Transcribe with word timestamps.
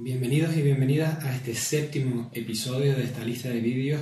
Bienvenidos 0.00 0.56
y 0.56 0.62
bienvenidas 0.62 1.24
a 1.24 1.34
este 1.34 1.56
séptimo 1.56 2.30
episodio 2.32 2.94
de 2.94 3.02
esta 3.02 3.24
lista 3.24 3.48
de 3.48 3.58
vídeos 3.58 4.00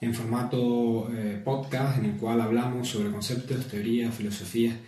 en 0.00 0.14
formato 0.14 1.10
eh, 1.12 1.42
podcast 1.44 1.98
en 1.98 2.04
el 2.04 2.12
cual 2.12 2.40
hablamos 2.40 2.86
sobre 2.86 3.10
conceptos, 3.10 3.66
teoría, 3.66 4.12
filosofía. 4.12 4.78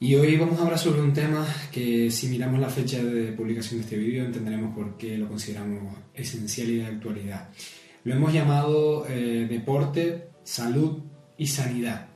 Y 0.00 0.16
hoy 0.16 0.36
vamos 0.36 0.58
a 0.58 0.64
hablar 0.64 0.80
sobre 0.80 1.00
un 1.00 1.12
tema 1.12 1.46
que 1.70 2.10
si 2.10 2.26
miramos 2.26 2.58
la 2.58 2.70
fecha 2.70 3.04
de 3.04 3.30
publicación 3.34 3.78
de 3.78 3.84
este 3.84 3.98
vídeo 3.98 4.24
entenderemos 4.24 4.74
por 4.74 4.96
qué 4.96 5.16
lo 5.16 5.28
consideramos 5.28 5.96
esencial 6.12 6.68
y 6.68 6.76
de 6.78 6.86
actualidad. 6.86 7.48
Lo 8.02 8.14
hemos 8.16 8.32
llamado 8.32 9.06
eh, 9.08 9.46
deporte, 9.48 10.30
salud 10.42 11.04
y 11.38 11.46
sanidad. 11.46 12.08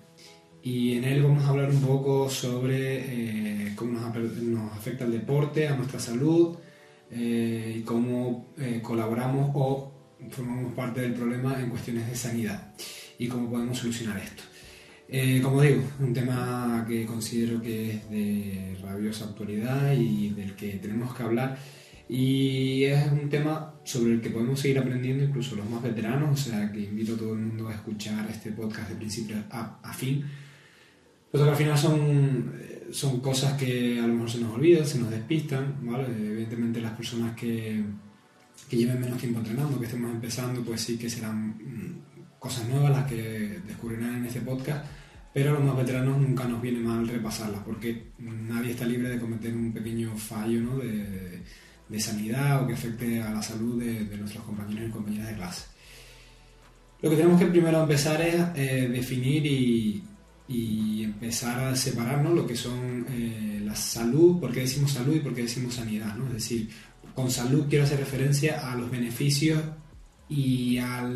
Y 0.64 0.94
en 0.94 1.04
él 1.04 1.22
vamos 1.22 1.44
a 1.44 1.50
hablar 1.50 1.70
un 1.70 1.80
poco 1.80 2.28
sobre 2.28 3.68
eh, 3.68 3.72
cómo 3.76 4.00
nos 4.00 4.72
afecta 4.72 5.04
el 5.04 5.12
deporte 5.12 5.68
a 5.68 5.76
nuestra 5.76 6.00
salud, 6.00 6.56
eh, 7.11 7.77
y 7.79 7.80
cómo 7.82 8.48
eh, 8.59 8.80
colaboramos 8.83 9.51
o 9.55 9.92
formamos 10.30 10.73
parte 10.74 11.02
del 11.02 11.15
problema 11.15 11.60
en 11.60 11.70
cuestiones 11.70 12.09
de 12.09 12.16
sanidad 12.16 12.73
y 13.19 13.29
cómo 13.29 13.51
podemos 13.51 13.79
solucionar 13.79 14.19
esto. 14.19 14.42
Eh, 15.09 15.41
como 15.42 15.62
digo, 15.62 15.82
un 16.01 16.12
tema 16.12 16.84
que 16.88 17.06
considero 17.06 17.62
que 17.62 17.92
es 17.92 18.10
de 18.10 18.77
rabiosa 18.82 19.27
actualidad 19.27 19.92
y 19.92 20.30
del 20.30 20.56
que 20.56 20.73
tenemos 20.74 21.15
que 21.15 21.23
hablar 21.23 21.56
y 22.09 22.84
es 22.84 23.10
un 23.12 23.29
tema 23.29 23.74
sobre 23.84 24.15
el 24.15 24.20
que 24.20 24.30
podemos 24.30 24.59
seguir 24.59 24.79
aprendiendo 24.79 25.24
incluso 25.24 25.54
los 25.54 25.68
más 25.70 25.82
veteranos, 25.82 26.41
o 26.41 26.51
sea 26.51 26.73
que 26.73 26.80
invito 26.80 27.15
a 27.15 27.18
todo 27.18 27.34
el 27.34 27.41
mundo 27.41 27.68
a 27.68 27.74
escuchar 27.74 28.29
este 28.29 28.51
podcast 28.51 28.88
de 28.91 28.96
principio 28.96 29.37
a, 29.51 29.79
a 29.82 29.93
fin, 29.93 30.24
pues 31.30 31.43
al 31.43 31.54
final 31.54 31.79
son 31.79 32.52
son 32.92 33.20
cosas 33.20 33.54
que 33.54 33.98
a 33.98 34.06
lo 34.06 34.14
mejor 34.14 34.30
se 34.30 34.40
nos 34.40 34.54
olvidan, 34.54 34.86
se 34.86 34.98
nos 34.98 35.10
despistan, 35.10 35.76
¿vale? 35.82 36.06
Evidentemente 36.06 36.80
las 36.80 36.92
personas 36.92 37.36
que, 37.36 37.82
lleven 38.70 39.00
menos 39.00 39.18
tiempo 39.18 39.38
entrenando, 39.40 39.78
que 39.78 39.86
estemos 39.86 40.10
empezando, 40.10 40.62
pues 40.62 40.80
sí 40.80 40.98
que 40.98 41.09
serán 41.09 41.48
mm, 41.48 42.38
cosas 42.38 42.68
nuevas 42.68 42.90
las 42.90 43.06
que 43.06 43.60
descubrirán 43.66 44.16
en 44.16 44.26
este 44.26 44.40
podcast, 44.40 44.84
pero 45.32 45.51
a 45.51 45.54
los 45.54 45.65
más 45.65 45.76
veteranos 45.76 46.18
nunca 46.18 46.45
nos 46.45 46.60
viene 46.62 46.80
mal 46.80 47.06
repasarlas, 47.06 47.62
porque 47.65 48.09
nadie 48.18 48.73
está 48.73 48.87
libre 48.87 49.10
de 49.10 49.21
cometer 49.21 49.54
un 49.54 49.73
pequeño 49.73 50.16
fallo 50.16 50.60
¿no? 50.60 50.78
de, 50.78 52.00
sanidad 52.00 52.62
o 52.62 52.66
que 52.66 52.74
afecte 52.74 53.23
a 53.23 53.32
la 53.32 53.43
salud 53.43 53.80
de, 53.80 54.04
de, 54.04 54.16
nuestros 54.16 54.45
compañeros 54.45 54.88
y 54.88 54.93
compañeras 54.93 55.28
de 55.28 55.34
clase. 55.34 55.66
Lo 57.02 57.10
que 57.10 57.16
tenemos 57.16 57.38
que 57.38 57.46
primero 57.46 57.82
empezar 57.82 58.21
es 58.21 58.34
eh, 58.54 58.88
definir 58.88 59.46
y, 59.46 60.02
y 60.49 61.02
empezar 61.05 61.59
a 61.59 61.77
separarnos 61.77 62.35
lo 62.35 62.47
que 62.47 62.57
son 62.57 63.07
eh, 63.11 63.61
la 63.65 63.75
salud, 63.75 64.39
porque 64.41 64.61
decimos 64.61 64.93
salud 64.93 65.16
y 65.16 65.21
porque 65.21 65.43
decimos 65.43 65.75
sanidad, 65.75 66.15
¿no? 66.16 66.27
Es 66.28 66.34
decir, 66.34 66.69
con 67.15 67.31
salud 67.31 67.66
quiero 67.69 67.84
hacer 67.84 67.99
referencia 67.99 68.71
a 68.71 68.77
los 68.77 68.91
beneficios 68.91 69.62
y 70.28 70.78
a 70.78 71.09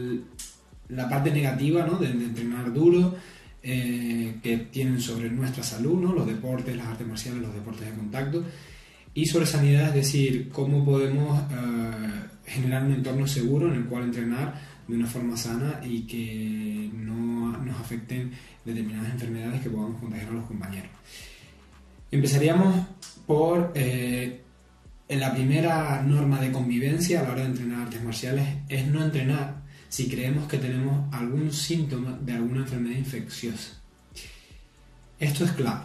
la 0.89 1.09
parte 1.09 1.31
negativa 1.31 1.87
¿no? 1.87 1.97
de, 1.99 2.09
entrenar 2.09 2.73
duro 2.73 3.15
eh, 3.63 4.37
que 4.43 4.57
tienen 4.57 5.01
sobre 5.01 5.31
nuestra 5.31 5.63
salud, 5.63 6.01
¿no? 6.01 6.13
los 6.13 6.27
deportes, 6.27 6.77
las 6.77 6.87
artes 6.87 7.07
marciales, 7.07 7.43
los 7.43 7.55
deportes 7.55 7.87
de 7.87 7.95
contacto, 7.95 8.45
y 9.13 9.27
sobre 9.27 9.47
sanidad, 9.47 9.89
es 9.89 9.95
decir, 9.95 10.49
cómo 10.51 10.85
podemos 10.85 11.41
eh, 11.51 12.21
generar 12.47 12.85
un 12.85 12.93
entorno 12.93 13.27
seguro 13.27 13.69
en 13.69 13.75
el 13.75 13.85
cual 13.85 14.05
entrenar 14.05 14.55
de 14.87 14.97
una 14.97 15.07
forma 15.07 15.37
sana 15.37 15.81
y 15.85 16.03
que 16.03 16.91
no 16.95 17.30
nos 17.71 17.81
afecten 17.81 18.33
determinadas 18.65 19.13
enfermedades 19.13 19.61
que 19.63 19.71
podamos 19.71 20.01
contagiar 20.01 20.31
a 20.31 20.35
los 20.35 20.47
compañeros. 20.47 20.91
Empezaríamos 22.11 22.87
por 23.27 23.73
eh, 23.75 24.41
la 25.09 25.33
primera 25.33 26.03
norma 26.03 26.41
de 26.41 26.53
convivencia 26.53 27.21
a 27.21 27.23
la 27.25 27.33
hora 27.33 27.43
de 27.43 27.49
entrenar 27.49 27.83
artes 27.83 28.03
marciales 28.03 28.47
es 28.69 28.87
no 28.87 29.05
entrenar 29.05 29.63
si 29.89 30.09
creemos 30.09 30.47
que 30.49 30.59
tenemos 30.59 31.13
algún 31.13 31.53
síntoma 31.53 32.19
de 32.21 32.33
alguna 32.33 32.61
enfermedad 32.61 32.97
infecciosa. 32.97 33.81
Esto 35.19 35.45
es 35.45 35.53
clave, 35.53 35.85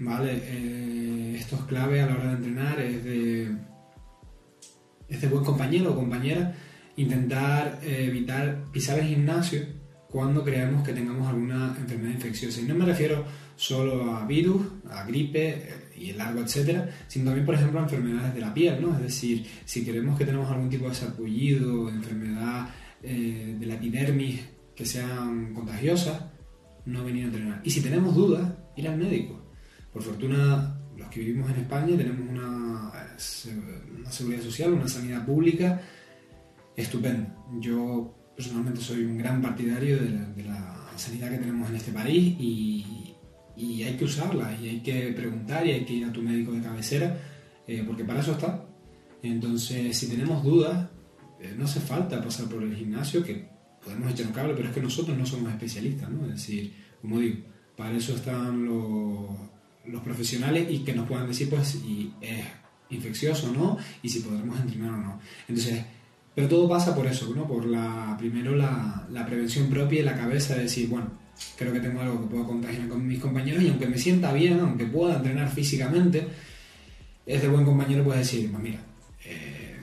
¿vale? 0.00 0.42
Eh, 0.42 1.36
esto 1.38 1.56
es 1.56 1.62
clave 1.62 2.00
a 2.00 2.06
la 2.06 2.14
hora 2.14 2.26
de 2.28 2.36
entrenar, 2.36 2.80
es 2.80 3.04
de, 3.04 3.56
es 5.08 5.30
buen 5.30 5.44
compañero 5.44 5.92
o 5.92 5.96
compañera 5.96 6.54
intentar 6.96 7.78
eh, 7.82 8.06
evitar 8.08 8.64
pisar 8.72 8.98
el 8.98 9.06
gimnasio 9.06 9.66
cuando 10.16 10.42
creemos 10.42 10.82
que 10.82 10.94
tengamos 10.94 11.28
alguna 11.28 11.76
enfermedad 11.78 12.14
infecciosa. 12.14 12.62
Y 12.62 12.64
no 12.64 12.74
me 12.74 12.86
refiero 12.86 13.22
solo 13.54 14.16
a 14.16 14.24
virus, 14.24 14.62
a 14.90 15.04
gripe 15.04 15.48
eh, 15.48 15.92
y 15.94 16.08
el 16.08 16.16
largo, 16.16 16.40
etcétera, 16.40 16.88
sino 17.06 17.26
también, 17.26 17.44
por 17.44 17.54
ejemplo, 17.54 17.80
a 17.80 17.82
enfermedades 17.82 18.32
de 18.32 18.40
la 18.40 18.54
piel, 18.54 18.80
¿no? 18.80 18.96
Es 18.96 19.02
decir, 19.02 19.46
si 19.66 19.84
creemos 19.84 20.16
que 20.16 20.24
tenemos 20.24 20.50
algún 20.50 20.70
tipo 20.70 20.88
de 20.88 20.94
sarpullido, 20.94 21.90
enfermedad 21.90 22.70
eh, 23.02 23.56
de 23.60 23.66
la 23.66 23.74
epidermis 23.74 24.40
que 24.74 24.86
sean 24.86 25.52
contagiosas, 25.52 26.18
no 26.86 27.04
venir 27.04 27.24
a 27.24 27.26
entrenar. 27.26 27.60
Y 27.62 27.68
si 27.68 27.82
tenemos 27.82 28.14
dudas, 28.14 28.50
ir 28.74 28.88
al 28.88 28.96
médico. 28.96 29.38
Por 29.92 30.02
fortuna, 30.02 30.80
los 30.96 31.08
que 31.10 31.20
vivimos 31.20 31.50
en 31.50 31.56
España 31.56 31.94
tenemos 31.94 32.26
una, 32.26 32.90
una 34.00 34.10
seguridad 34.10 34.42
social, 34.42 34.72
una 34.72 34.88
sanidad 34.88 35.26
pública 35.26 35.78
estupendo. 36.74 37.28
Yo 37.60 38.25
personalmente 38.36 38.80
soy 38.80 39.04
un 39.04 39.16
gran 39.16 39.40
partidario 39.40 39.98
de 39.98 40.44
la, 40.44 40.72
sanidad 40.96 41.30
que 41.30 41.36
tenemos 41.36 41.68
en 41.68 41.76
este 41.76 41.92
país 41.92 42.36
y, 42.40 43.02
hay 43.84 43.96
que 43.96 44.04
usarla 44.04 44.56
y 44.60 44.68
hay 44.68 44.80
que 44.80 45.12
preguntar 45.12 45.66
y 45.66 45.72
hay 45.72 45.84
que 45.84 45.92
ir 45.92 46.04
a 46.06 46.12
tu 46.12 46.22
médico 46.22 46.52
de 46.52 46.62
cabecera 46.62 47.18
eh, 47.66 47.82
porque 47.86 48.04
para 48.04 48.20
eso 48.20 48.32
está. 48.32 48.64
Entonces, 49.22 49.96
si 49.96 50.08
tenemos 50.08 50.42
dudas, 50.42 50.88
eh, 51.40 51.54
no 51.56 51.64
hace 51.64 51.80
falta 51.80 52.22
pasar 52.22 52.46
por 52.48 52.62
el 52.62 52.74
gimnasio, 52.74 53.22
que 53.22 53.48
podemos 53.82 54.10
echar 54.10 54.26
un 54.26 54.32
cable, 54.32 54.54
pero 54.56 54.68
es 54.68 54.74
que 54.74 54.80
nosotros 54.80 55.16
no 55.16 55.26
somos 55.26 55.50
especialistas, 55.52 56.10
¿no? 56.10 56.24
Es 56.26 56.32
decir, 56.32 56.72
como 57.00 57.20
digo, 57.20 57.44
para 57.76 57.96
eso 57.96 58.14
están 58.14 58.64
los, 58.64 59.30
los 59.86 60.02
profesionales 60.02 60.66
y 60.70 60.78
que 60.80 60.94
nos 60.94 61.06
puedan 61.06 61.28
decir 61.28 61.48
pues 61.48 61.68
si 61.68 62.12
es 62.20 62.44
infeccioso 62.90 63.50
o 63.50 63.52
no 63.52 63.78
y 64.02 64.08
si 64.08 64.20
podremos 64.20 64.58
entrenar 64.60 64.94
o 64.94 64.96
no. 64.96 65.20
Entonces, 65.48 65.84
pero 66.36 66.48
todo 66.48 66.68
pasa 66.68 66.94
por 66.94 67.06
eso, 67.06 67.32
¿no? 67.34 67.48
Por 67.48 67.64
la, 67.64 68.14
primero 68.18 68.54
la, 68.54 69.06
la 69.10 69.24
prevención 69.24 69.70
propia 69.70 70.00
y 70.00 70.02
la 70.04 70.14
cabeza 70.14 70.54
de 70.54 70.64
decir, 70.64 70.86
bueno, 70.86 71.06
creo 71.56 71.72
que 71.72 71.80
tengo 71.80 72.02
algo 72.02 72.20
que 72.20 72.26
puedo 72.26 72.46
contagiar 72.46 72.86
con 72.88 73.06
mis 73.08 73.18
compañeros 73.18 73.62
y 73.62 73.68
aunque 73.68 73.86
me 73.86 73.96
sienta 73.96 74.34
bien, 74.34 74.60
aunque 74.60 74.84
pueda 74.84 75.16
entrenar 75.16 75.50
físicamente, 75.50 76.28
es 77.24 77.40
de 77.40 77.48
buen 77.48 77.64
compañero 77.64 78.04
puedes 78.04 78.30
decir, 78.30 78.50
pues 78.50 78.62
mira, 78.62 78.80
eh, 79.24 79.76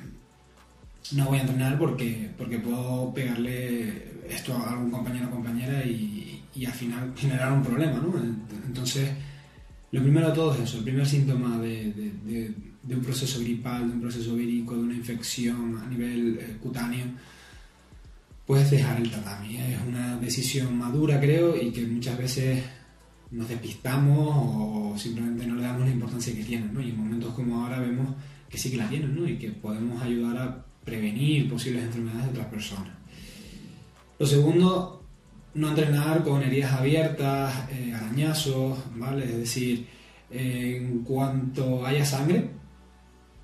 no 1.14 1.26
voy 1.26 1.40
a 1.40 1.42
entrenar 1.42 1.80
porque, 1.80 2.30
porque 2.38 2.60
puedo 2.60 3.12
pegarle 3.16 4.12
esto 4.30 4.56
a 4.56 4.74
algún 4.74 4.92
compañero 4.92 5.30
o 5.30 5.32
compañera 5.32 5.84
y, 5.84 6.40
y 6.54 6.66
al 6.66 6.74
final 6.74 7.14
generar 7.18 7.52
un 7.52 7.64
problema, 7.64 7.94
¿no? 7.98 8.14
Entonces, 8.68 9.10
lo 9.92 10.04
primero 10.04 10.30
de 10.30 10.36
todo 10.36 10.54
es 10.54 10.60
eso, 10.60 10.78
el 10.78 10.84
primer 10.84 11.08
síntoma 11.08 11.60
de, 11.60 12.54
un 12.90 13.02
proceso 13.02 13.40
gripal, 13.40 13.88
de 13.88 13.94
un 13.94 14.02
proceso 14.02 14.36
vírico, 14.36 14.76
de 14.76 14.82
una 14.82 14.94
infección 14.94 15.78
a 15.78 15.90
nivel 15.90 16.38
eh, 16.40 16.58
cutáneo, 16.62 17.06
puedes 18.46 18.70
dejar 18.72 19.00
el 19.00 19.10
tatami. 19.10 19.58
Es 19.58 19.80
una 19.88 20.18
decisión 20.18 20.78
madura, 20.78 21.20
creo, 21.20 21.56
y 21.60 21.72
que 21.72 21.86
muchas 21.86 22.18
veces 22.18 22.64
nos 23.32 23.48
despistamos 23.48 24.30
o 24.30 24.96
simplemente 24.98 25.48
no 25.48 25.56
le 25.56 25.64
damos 25.64 25.88
la 25.88 25.94
importancia 25.94 26.36
que 26.36 26.44
tienen. 26.44 26.72
Y 26.82 26.90
en 26.90 26.98
momentos 26.98 27.34
como 27.34 27.64
ahora 27.64 27.80
vemos 27.80 28.10
que 28.50 28.58
sí 28.58 28.70
que 28.70 28.78
la 28.78 28.90
tienen, 28.90 29.16
¿no? 29.16 29.28
Y 29.28 29.38
que 29.38 29.50
podemos 29.50 30.02
ayudar 30.02 30.38
a 30.38 30.66
prevenir 30.84 31.50
posibles 31.50 31.84
enfermedades 31.84 32.26
de 32.26 32.32
otras 32.32 32.48
personas. 32.48 32.94
Lo 34.20 34.26
segundo 34.26 35.04
no 35.56 35.70
entrenar 35.70 36.24
con 36.24 36.42
heridas 36.42 36.74
abiertas, 36.74 37.70
eh, 37.72 37.94
arañazos, 37.94 38.78
¿vale? 38.96 39.26
Es 39.26 39.38
decir, 39.38 39.88
en 40.30 41.04
cuanto 41.04 41.86
haya 41.86 42.04
sangre, 42.04 42.50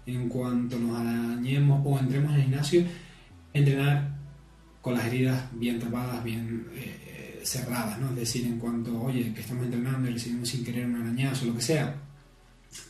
en 0.05 0.29
cuanto 0.29 0.79
nos 0.79 0.99
arañemos 0.99 1.81
o 1.85 1.99
entremos 1.99 2.33
al 2.33 2.41
gimnasio, 2.41 2.83
entrenar 3.53 4.17
con 4.81 4.93
las 4.93 5.05
heridas 5.05 5.43
bien 5.53 5.79
tapadas, 5.79 6.23
bien 6.23 6.67
eh, 6.75 7.41
cerradas, 7.43 7.99
¿no? 7.99 8.09
Es 8.09 8.15
decir, 8.15 8.45
en 8.45 8.59
cuanto, 8.59 9.01
oye, 9.01 9.33
que 9.33 9.41
estamos 9.41 9.65
entrenando 9.65 10.09
y 10.09 10.13
recibimos 10.13 10.49
sin 10.49 10.63
querer 10.63 10.85
un 10.85 11.01
arañazo, 11.01 11.45
lo 11.45 11.55
que 11.55 11.61
sea, 11.61 11.95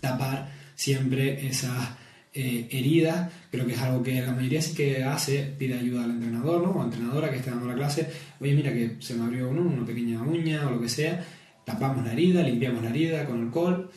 tapar 0.01 0.51
siempre 0.75 1.47
esas 1.47 1.89
eh, 2.33 2.67
herida, 2.71 3.31
creo 3.49 3.65
que 3.65 3.73
es 3.73 3.81
algo 3.81 4.03
que 4.03 4.21
la 4.21 4.31
mayoría 4.31 4.61
sí 4.61 4.75
que 4.75 5.03
hace, 5.03 5.55
pide 5.57 5.77
ayuda 5.77 6.03
al 6.03 6.11
entrenador 6.11 6.61
¿no? 6.61 6.69
o 6.71 6.83
entrenadora 6.83 7.31
que 7.31 7.37
esté 7.37 7.49
dando 7.49 7.67
la 7.67 7.73
clase, 7.73 8.07
oye 8.39 8.53
mira 8.53 8.71
que 8.71 8.97
se 8.99 9.15
me 9.15 9.25
abrió 9.25 9.49
una 9.49 9.83
pequeña 9.85 10.21
uña 10.21 10.67
o 10.67 10.71
lo 10.71 10.81
que 10.81 10.89
sea, 10.89 11.25
tapamos 11.65 12.05
la 12.05 12.13
herida, 12.13 12.43
limpiamos 12.43 12.83
la 12.83 12.91
herida 12.91 13.25
con 13.25 13.41
alcohol 13.41 13.89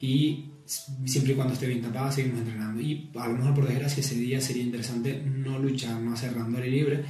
y 0.00 0.45
siempre 0.66 1.32
y 1.32 1.34
cuando 1.36 1.54
esté 1.54 1.66
bien 1.66 1.80
tapada 1.80 2.10
seguimos 2.10 2.40
entrenando. 2.40 2.80
Y 2.80 3.10
a 3.16 3.28
lo 3.28 3.34
mejor 3.34 3.54
por 3.54 3.68
desgracia 3.68 4.00
ese 4.00 4.16
día 4.16 4.40
sería 4.40 4.64
interesante 4.64 5.22
no 5.22 5.58
luchar, 5.58 6.00
no 6.00 6.12
hacer 6.12 6.34
random 6.34 6.62
y 6.64 6.70
libre, 6.70 7.04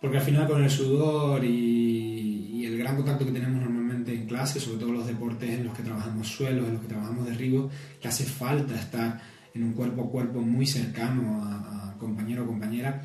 porque 0.00 0.18
al 0.18 0.22
final 0.22 0.46
con 0.46 0.62
el 0.62 0.70
sudor 0.70 1.44
y, 1.44 2.64
el 2.64 2.76
gran 2.76 2.96
contacto 2.96 3.24
que 3.24 3.32
tenemos 3.32 3.62
normalmente 3.62 4.12
en 4.12 4.26
clase, 4.26 4.60
sobre 4.60 4.78
todo 4.78 4.92
los 4.92 5.06
deportes 5.06 5.48
en 5.48 5.64
los 5.64 5.74
que 5.74 5.82
trabajamos 5.82 6.28
suelos, 6.28 6.66
en 6.66 6.74
los 6.74 6.82
que 6.82 6.88
trabajamos 6.88 7.26
derribos, 7.26 7.72
que 7.98 8.08
hace 8.08 8.24
falta 8.24 8.74
estar 8.74 9.22
en 9.54 9.62
un 9.62 9.72
cuerpo 9.72 10.02
a 10.02 10.10
cuerpo 10.10 10.42
muy 10.42 10.66
cercano 10.66 11.42
a, 11.42 11.96
compañero 11.98 12.44
o 12.44 12.46
compañera, 12.46 13.02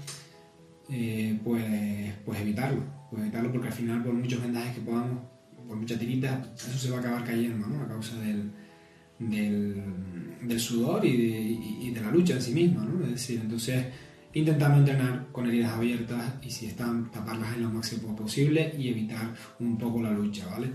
eh, 0.90 1.40
pues, 1.44 2.14
pues 2.26 2.42
evitarlo, 2.42 2.84
pues 3.10 3.24
evitarlo 3.24 3.52
porque 3.54 3.68
al 3.70 3.74
final 3.74 4.04
por 4.04 4.14
muchos 4.14 4.42
vendajes 4.42 4.76
que 4.76 4.82
podamos, 4.82 5.24
por 5.66 5.78
muchas 5.78 5.98
tiritas, 5.98 6.46
eso 6.68 6.78
se 6.78 6.92
va 6.92 6.98
a 6.98 7.00
acabar 7.00 7.24
cayendo, 7.24 7.66
¿no? 7.66 7.82
A 7.82 7.88
causa 7.88 8.18
del, 8.18 8.52
del, 9.30 10.60
sudor 10.60 11.06
y 11.06 11.92
de, 11.92 12.02
la 12.02 12.12
lucha 12.12 12.34
en 12.34 12.42
sí 12.42 12.52
misma, 12.52 12.86
¿no? 12.86 13.04
Es 13.06 13.12
decir, 13.12 13.40
entonces 13.42 13.86
intentando 14.34 14.80
entrenar 14.80 15.28
con 15.32 15.48
heridas 15.48 15.74
abiertas 15.74 16.34
y 16.42 16.50
si 16.50 16.66
están, 16.66 17.12
taparlas 17.12 17.56
en 17.56 17.64
lo 17.64 17.70
máximo 17.70 18.16
posible 18.16 18.74
y 18.78 18.90
evitar 18.90 19.34
un 19.60 19.78
poco 19.78 20.02
la 20.02 20.12
lucha, 20.12 20.48
¿vale? 20.48 20.72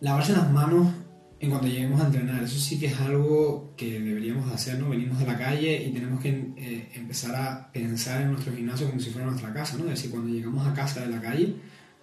Lavarse 0.00 0.32
las 0.32 0.50
manos 0.52 0.92
en 1.38 1.50
cuanto 1.50 1.66
lleguemos 1.66 2.00
a 2.00 2.06
entrenar, 2.06 2.42
eso 2.42 2.58
sí 2.58 2.78
que 2.78 2.86
es 2.86 3.00
algo 3.00 3.74
que 3.76 4.00
deberíamos 4.00 4.50
hacer, 4.50 4.78
¿no? 4.78 4.88
Venimos 4.88 5.18
de 5.18 5.26
la 5.26 5.36
calle 5.36 5.86
y 5.86 5.92
tenemos 5.92 6.20
que 6.20 6.30
eh, 6.56 6.90
empezar 6.94 7.34
a 7.34 7.72
pensar 7.72 8.22
en 8.22 8.32
nuestro 8.32 8.54
gimnasio 8.54 8.86
como 8.86 9.00
si 9.00 9.10
fuera 9.10 9.26
nuestra 9.26 9.52
casa, 9.52 9.76
¿no? 9.76 9.84
Es 9.84 9.90
decir, 9.90 10.10
cuando 10.10 10.32
llegamos 10.32 10.66
a 10.66 10.72
casa 10.72 11.00
de 11.00 11.08
la 11.10 11.20
calle, 11.20 11.56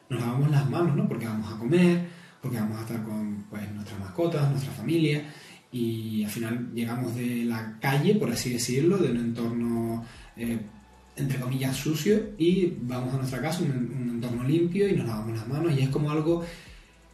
nos 0.10 0.22
lavamos 0.22 0.52
las 0.52 0.70
manos, 0.70 0.96
¿no? 0.96 1.08
Porque 1.08 1.26
vamos 1.26 1.52
a 1.52 1.58
comer, 1.58 2.08
porque 2.44 2.58
vamos 2.58 2.78
a 2.78 2.82
estar 2.82 3.02
con 3.04 3.46
pues, 3.50 3.72
nuestras 3.72 3.98
mascotas, 4.02 4.52
nuestra 4.52 4.74
familia, 4.74 5.24
y 5.72 6.24
al 6.26 6.30
final 6.30 6.72
llegamos 6.76 7.16
de 7.16 7.46
la 7.46 7.80
calle, 7.80 8.16
por 8.16 8.30
así 8.30 8.52
decirlo, 8.52 8.98
de 8.98 9.12
un 9.12 9.18
entorno, 9.18 10.06
eh, 10.36 10.60
entre 11.16 11.40
comillas, 11.40 11.78
sucio, 11.78 12.32
y 12.38 12.74
vamos 12.82 13.14
a 13.14 13.18
nuestra 13.18 13.42
casa, 13.42 13.64
un, 13.64 13.72
un 13.72 14.10
entorno 14.16 14.44
limpio, 14.44 14.90
y 14.90 14.94
nos 14.94 15.08
lavamos 15.08 15.38
las 15.38 15.48
manos, 15.48 15.74
y 15.74 15.84
es 15.84 15.90
como 15.90 16.12
algo 16.12 16.44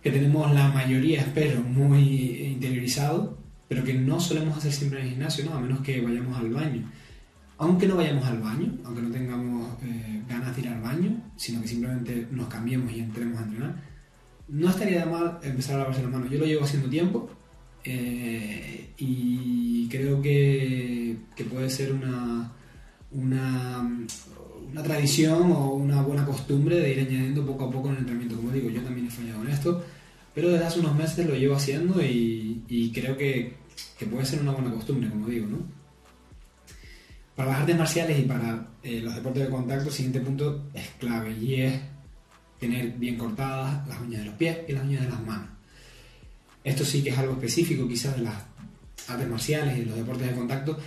que 0.02 0.10
tenemos 0.10 0.52
la 0.52 0.70
mayoría, 0.70 1.22
espero, 1.22 1.62
muy 1.62 2.54
interiorizado, 2.54 3.38
pero 3.68 3.84
que 3.84 3.94
no 3.94 4.20
solemos 4.20 4.58
hacer 4.58 4.74
siempre 4.74 5.00
en 5.00 5.06
el 5.06 5.12
gimnasio, 5.12 5.46
¿no? 5.46 5.54
a 5.54 5.62
menos 5.62 5.82
que 5.82 6.02
vayamos 6.02 6.36
al 6.36 6.50
baño. 6.50 6.92
Aunque 7.60 7.88
no 7.88 7.98
vayamos 7.98 8.26
al 8.26 8.40
baño, 8.40 8.74
aunque 8.84 9.02
no 9.02 9.12
tengamos 9.12 9.78
eh, 9.84 10.24
ganas 10.28 10.56
de 10.56 10.62
ir 10.62 10.70
al 10.70 10.82
baño, 10.82 11.22
sino 11.36 11.62
que 11.62 11.68
simplemente 11.68 12.28
nos 12.32 12.48
cambiemos 12.48 12.92
y 12.92 13.02
entremos 13.02 13.38
a 13.40 13.44
entrenar, 13.44 13.89
no 14.52 14.70
estaría 14.70 15.06
de 15.06 15.12
mal 15.12 15.40
empezar 15.44 15.76
a 15.76 15.80
lavarse 15.80 16.02
las 16.02 16.12
manos. 16.12 16.30
Yo 16.30 16.40
lo 16.40 16.46
llevo 16.46 16.66
haciendo 16.66 16.90
tiempo 16.90 17.30
eh, 17.84 18.90
y 18.98 19.88
creo 19.90 20.22
que, 20.22 21.18
que 21.36 21.44
puede 21.46 21.70
ser 21.70 21.94
una, 21.94 22.52
una, 23.12 23.88
una 24.72 24.84
tradición 24.84 25.52
o 25.52 25.74
una 25.74 26.02
buena 26.02 26.26
costumbre 26.26 26.80
de 26.80 26.92
ir 26.92 27.00
añadiendo 27.00 27.46
poco 27.46 27.66
a 27.66 27.72
poco 27.72 27.88
en 27.88 27.96
el 27.96 28.00
entrenamiento. 28.00 28.36
Como 28.36 28.52
digo, 28.52 28.70
yo 28.70 28.82
también 28.82 29.08
he 29.08 29.12
fallado 29.12 29.42
en 29.44 29.50
esto, 29.50 29.84
pero 30.34 30.50
desde 30.50 30.66
hace 30.66 30.80
unos 30.80 30.96
meses 30.96 31.26
lo 31.26 31.36
llevo 31.36 31.56
haciendo 31.56 32.02
y, 32.04 32.92
creo 32.94 33.18
que, 33.18 33.56
que, 33.98 34.06
puede 34.06 34.26
ser 34.26 34.42
una 34.42 34.52
buena 34.52 34.72
costumbre, 34.72 35.10
como 35.10 35.28
digo, 35.28 35.48
¿no? 35.48 35.58
Para 37.36 37.52
las 37.52 37.60
artes 37.62 37.78
marciales 37.78 38.20
y 38.20 38.24
para 38.24 38.68
eh, 38.84 39.00
los 39.02 39.16
deportes 39.16 39.44
de 39.44 39.50
contacto, 39.50 39.88
el 39.88 39.94
siguiente 39.94 40.20
punto 40.20 40.66
es 40.74 40.90
clave 41.00 41.38
y 41.40 41.62
es 41.62 41.74
tener 42.60 42.92
bien 42.92 43.18
cortadas 43.18 43.88
las 43.88 44.00
uñas 44.02 44.20
de 44.22 44.26
los 44.26 44.36
pies 44.36 44.58
y 44.68 44.74
las 44.74 44.84
uñas 44.84 45.02
de 45.04 45.10
las 45.10 45.26
manos. 45.26 45.50
Esto 46.64 46.84
sí 46.84 47.02
que 47.02 47.10
es 47.10 47.18
algo 47.18 47.34
específico 47.34 47.88
quizás 47.88 48.18
de 48.18 48.24
las 48.24 48.36
artes 49.08 49.28
marciales 49.28 49.78
y 49.78 49.82
de 49.82 49.86
los 49.88 49.96
deportes 49.96 50.28
de 50.28 50.36
contacto, 50.36 50.78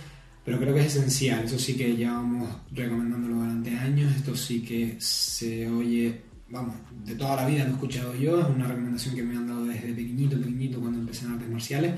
pero 0.45 0.59
creo 0.59 0.73
que 0.73 0.81
es 0.81 0.95
esencial, 0.95 1.45
eso 1.45 1.57
sí 1.57 1.75
que 1.75 1.95
llevamos 1.95 2.49
recomendándolo 2.71 3.35
durante 3.35 3.71
años, 3.77 4.15
esto 4.15 4.35
sí 4.35 4.61
que 4.61 4.97
se 4.99 5.69
oye, 5.69 6.21
vamos, 6.49 6.75
de 7.05 7.15
toda 7.15 7.37
la 7.37 7.47
vida 7.47 7.63
lo 7.63 7.71
he 7.71 7.73
escuchado 7.73 8.15
yo, 8.15 8.39
es 8.41 8.47
una 8.47 8.67
recomendación 8.67 9.15
que 9.15 9.23
me 9.23 9.35
han 9.35 9.47
dado 9.47 9.65
desde 9.65 9.93
pequeñito, 9.93 10.37
pequeñito 10.37 10.79
cuando 10.79 10.99
empecé 10.99 11.25
en 11.25 11.31
artes 11.31 11.49
marciales. 11.49 11.93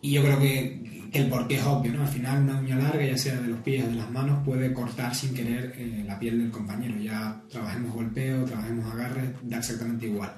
Y 0.00 0.12
yo 0.12 0.22
creo 0.22 0.40
que, 0.40 1.01
el 1.12 1.28
porqué 1.28 1.56
es 1.56 1.64
obvio, 1.64 1.92
¿no? 1.92 2.02
Al 2.02 2.08
final 2.08 2.42
una 2.42 2.58
uña 2.58 2.76
larga, 2.76 3.04
ya 3.04 3.18
sea 3.18 3.40
de 3.40 3.48
los 3.48 3.60
pies 3.60 3.84
o 3.84 3.88
de 3.88 3.96
las 3.96 4.10
manos, 4.10 4.42
puede 4.44 4.72
cortar 4.72 5.14
sin 5.14 5.34
querer 5.34 5.74
eh, 5.76 6.02
la 6.06 6.18
piel 6.18 6.38
del 6.38 6.50
compañero. 6.50 6.98
Ya 6.98 7.42
trabajemos 7.50 7.92
golpeo, 7.92 8.44
trabajemos 8.44 8.92
agarre, 8.92 9.34
da 9.42 9.58
exactamente 9.58 10.06
igual. 10.06 10.32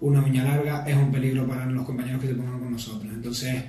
Una 0.00 0.22
uña 0.22 0.44
larga 0.44 0.84
es 0.86 0.96
un 0.96 1.10
peligro 1.10 1.46
para 1.46 1.64
los 1.66 1.86
compañeros 1.86 2.20
que 2.20 2.28
se 2.28 2.34
pongan 2.34 2.60
con 2.60 2.72
nosotros. 2.72 3.10
Entonces, 3.12 3.64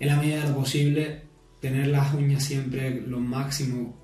en 0.00 0.08
la 0.08 0.16
medida 0.16 0.42
de 0.42 0.48
lo 0.48 0.56
posible, 0.56 1.22
tener 1.60 1.88
las 1.88 2.14
uñas 2.14 2.42
siempre 2.42 3.02
lo 3.02 3.20
máximo 3.20 3.94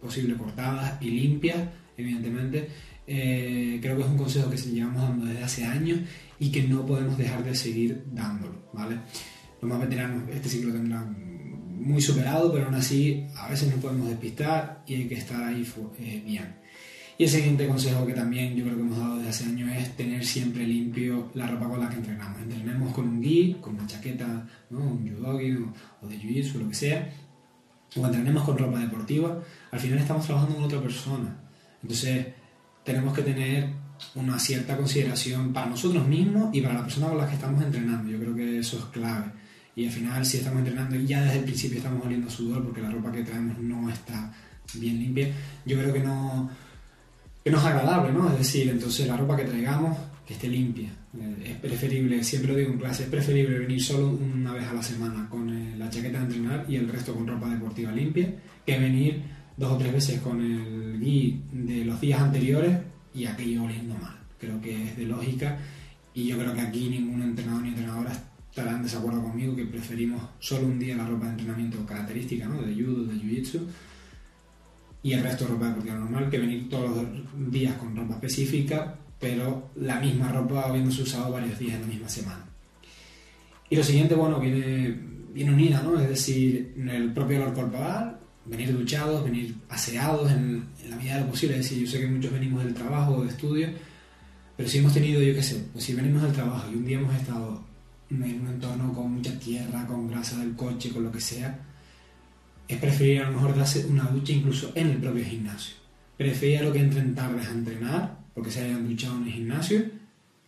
posible 0.00 0.36
cortadas 0.36 1.00
y 1.00 1.10
limpias, 1.10 1.58
evidentemente. 1.96 2.68
Eh, 3.06 3.78
creo 3.80 3.96
que 3.96 4.02
es 4.02 4.08
un 4.08 4.18
consejo 4.18 4.50
que 4.50 4.58
se 4.58 4.70
llevamos 4.70 5.02
dando 5.02 5.26
desde 5.26 5.42
hace 5.44 5.64
años 5.64 6.00
y 6.38 6.50
que 6.50 6.64
no 6.64 6.84
podemos 6.84 7.16
dejar 7.16 7.44
de 7.44 7.54
seguir 7.54 8.04
dándolo, 8.12 8.70
¿vale? 8.72 8.96
Los 9.60 9.70
más 9.70 9.80
veteranos 9.80 10.28
este 10.30 10.48
ciclo 10.48 10.72
tendrán 10.72 11.27
muy 11.78 12.00
superado, 12.00 12.52
pero 12.52 12.66
aún 12.66 12.74
así 12.74 13.26
a 13.36 13.48
veces 13.48 13.70
nos 13.70 13.80
podemos 13.80 14.08
despistar 14.08 14.82
y 14.86 14.94
hay 14.94 15.08
que 15.08 15.14
estar 15.14 15.42
ahí 15.42 15.66
eh, 15.98 16.22
bien. 16.24 16.56
Y 17.18 17.24
el 17.24 17.30
siguiente 17.30 17.66
consejo 17.66 18.06
que 18.06 18.12
también 18.12 18.54
yo 18.54 18.64
creo 18.64 18.76
que 18.76 18.82
hemos 18.82 18.98
dado 18.98 19.16
desde 19.16 19.30
hace 19.30 19.44
años 19.46 19.70
es 19.76 19.96
tener 19.96 20.24
siempre 20.24 20.64
limpio 20.64 21.30
la 21.34 21.48
ropa 21.48 21.68
con 21.68 21.80
la 21.80 21.88
que 21.88 21.96
entrenamos. 21.96 22.40
Entrenemos 22.40 22.94
con 22.94 23.08
un 23.08 23.20
gi, 23.20 23.56
con 23.60 23.74
una 23.74 23.86
chaqueta, 23.88 24.46
¿no? 24.70 24.78
un 24.78 25.08
judogi 25.08 25.56
o, 26.00 26.06
de 26.06 26.16
jiu-jitsu, 26.16 26.60
lo 26.60 26.68
que 26.68 26.76
sea, 26.76 27.10
o 27.96 28.06
entrenemos 28.06 28.44
con 28.44 28.56
ropa 28.56 28.78
deportiva, 28.78 29.42
al 29.72 29.80
final 29.80 29.98
estamos 29.98 30.26
trabajando 30.26 30.54
con 30.54 30.64
otra 30.64 30.80
persona. 30.80 31.36
Entonces 31.82 32.26
tenemos 32.84 33.12
que 33.12 33.22
tener 33.22 33.68
una 34.14 34.38
cierta 34.38 34.76
consideración 34.76 35.52
para 35.52 35.66
nosotros 35.66 36.06
mismos 36.06 36.54
y 36.54 36.60
para 36.60 36.74
la 36.74 36.82
persona 36.82 37.08
con 37.08 37.18
la 37.18 37.26
que 37.26 37.34
estamos 37.34 37.60
entrenando. 37.64 38.08
Yo 38.10 38.20
creo 38.20 38.36
que 38.36 38.58
eso 38.60 38.78
es 38.78 38.84
clave. 38.86 39.32
Y 39.78 39.86
al 39.86 39.92
final, 39.92 40.26
si 40.26 40.38
estamos 40.38 40.58
entrenando 40.58 40.96
y 40.96 41.06
ya 41.06 41.22
desde 41.22 41.38
el 41.38 41.44
principio 41.44 41.78
estamos 41.78 42.04
oliendo 42.04 42.28
sudor 42.28 42.64
porque 42.64 42.82
la 42.82 42.90
ropa 42.90 43.12
que 43.12 43.22
traemos 43.22 43.56
no 43.60 43.88
está 43.88 44.34
bien 44.74 44.98
limpia, 44.98 45.28
yo 45.64 45.78
creo 45.78 45.92
que 45.92 46.00
no 46.00 46.50
que 47.44 47.52
no 47.52 47.58
es 47.58 47.64
agradable, 47.64 48.12
¿no? 48.12 48.28
Es 48.28 48.38
decir, 48.38 48.68
entonces 48.68 49.06
la 49.06 49.16
ropa 49.16 49.36
que 49.36 49.44
traigamos 49.44 49.96
que 50.26 50.34
esté 50.34 50.48
limpia. 50.48 50.88
Eh, 51.16 51.50
es 51.50 51.56
preferible, 51.58 52.24
siempre 52.24 52.50
lo 52.50 52.58
digo 52.58 52.72
en 52.72 52.78
clase, 52.80 53.04
es 53.04 53.08
preferible 53.08 53.56
venir 53.56 53.80
solo 53.80 54.08
una 54.08 54.52
vez 54.52 54.66
a 54.66 54.74
la 54.74 54.82
semana 54.82 55.28
con 55.30 55.48
eh, 55.48 55.76
la 55.78 55.88
chaqueta 55.88 56.18
de 56.18 56.24
entrenar 56.24 56.64
y 56.68 56.74
el 56.74 56.88
resto 56.88 57.14
con 57.14 57.28
ropa 57.28 57.48
deportiva 57.48 57.92
limpia, 57.92 58.34
que 58.66 58.78
venir 58.80 59.22
dos 59.56 59.74
o 59.74 59.78
tres 59.78 59.92
veces 59.92 60.20
con 60.20 60.40
el 60.40 60.98
gui 60.98 61.40
de 61.52 61.84
los 61.84 62.00
días 62.00 62.20
anteriores 62.20 62.76
y 63.14 63.26
aquello 63.26 63.62
oliendo 63.62 63.94
mal. 63.94 64.18
Creo 64.40 64.60
que 64.60 64.88
es 64.88 64.96
de 64.96 65.04
lógica 65.04 65.56
y 66.14 66.26
yo 66.26 66.36
creo 66.36 66.52
que 66.52 66.62
aquí 66.62 66.88
ningún 66.88 67.22
entrenador 67.22 67.62
ni 67.62 67.68
entrenadora 67.68 68.24
estará 68.58 68.76
en 68.76 68.82
desacuerdo 68.82 69.22
conmigo 69.22 69.54
que 69.54 69.64
preferimos 69.64 70.20
solo 70.40 70.66
un 70.66 70.78
día 70.78 70.96
la 70.96 71.06
ropa 71.06 71.26
de 71.26 71.30
entrenamiento 71.32 71.86
característica, 71.86 72.46
¿no? 72.46 72.60
De 72.60 72.74
judo, 72.74 73.04
de 73.04 73.14
jiu-jitsu 73.14 73.60
y 75.02 75.12
el 75.12 75.22
resto 75.22 75.44
de 75.44 75.50
ropa 75.50 75.68
deportiva 75.68 75.94
normal 75.94 76.28
que 76.28 76.38
venir 76.38 76.68
todos 76.68 76.90
los 76.90 77.52
días 77.52 77.76
con 77.76 77.94
ropa 77.94 78.14
específica, 78.14 78.96
pero 79.20 79.70
la 79.76 80.00
misma 80.00 80.32
ropa 80.32 80.62
habiéndose 80.62 81.02
usado 81.02 81.32
varios 81.32 81.58
días 81.58 81.76
en 81.76 81.82
la 81.82 81.86
misma 81.86 82.08
semana. 82.08 82.44
Y 83.70 83.76
lo 83.76 83.84
siguiente, 83.84 84.14
bueno, 84.14 84.40
viene, 84.40 84.98
viene 85.32 85.52
unida, 85.52 85.82
¿no? 85.82 86.00
Es 86.00 86.08
decir, 86.08 86.74
el 86.90 87.12
propio 87.12 87.36
olor 87.36 87.54
corporal, 87.54 88.18
venir 88.44 88.76
duchados, 88.76 89.22
venir 89.24 89.54
aseados 89.68 90.32
en, 90.32 90.66
la 90.88 90.96
medida 90.96 91.14
de 91.14 91.20
lo 91.20 91.28
posible. 91.28 91.58
Es 91.58 91.70
decir, 91.70 91.84
yo 91.84 91.90
sé 91.90 92.00
que 92.00 92.08
muchos 92.08 92.32
venimos 92.32 92.64
del 92.64 92.74
trabajo 92.74 93.16
o 93.16 93.22
de 93.22 93.28
estudio, 93.28 93.68
pero 94.56 94.68
si 94.68 94.78
hemos 94.78 94.92
tenido, 94.92 95.22
yo 95.22 95.34
qué 95.34 95.42
sé, 95.42 95.64
pues 95.72 95.84
si 95.84 95.94
venimos 95.94 96.22
del 96.22 96.32
trabajo 96.32 96.68
y 96.72 96.76
un 96.76 96.84
día 96.84 96.98
hemos 96.98 97.14
estado 97.14 97.62
en 98.10 98.40
un 98.40 98.48
entorno 98.48 98.92
con 98.92 99.12
mucha 99.12 99.38
tierra, 99.38 99.86
con 99.86 100.08
grasa 100.08 100.38
del 100.38 100.54
coche, 100.54 100.90
con 100.90 101.04
lo 101.04 101.12
que 101.12 101.20
sea, 101.20 101.58
es 102.66 102.78
preferir 102.78 103.22
a 103.22 103.30
lo 103.30 103.36
mejor 103.36 103.56
darse 103.56 103.86
una 103.86 104.04
ducha 104.04 104.32
incluso 104.32 104.72
en 104.74 104.88
el 104.88 104.96
propio 104.98 105.24
gimnasio. 105.24 105.74
Preferir 106.16 106.62
lo 106.62 106.72
que 106.72 106.80
entren 106.80 107.14
tardes 107.14 107.48
a 107.48 107.52
entrenar, 107.52 108.18
porque 108.34 108.50
se 108.50 108.64
hayan 108.64 108.86
duchado 108.86 109.16
en 109.18 109.24
el 109.24 109.32
gimnasio, 109.32 109.84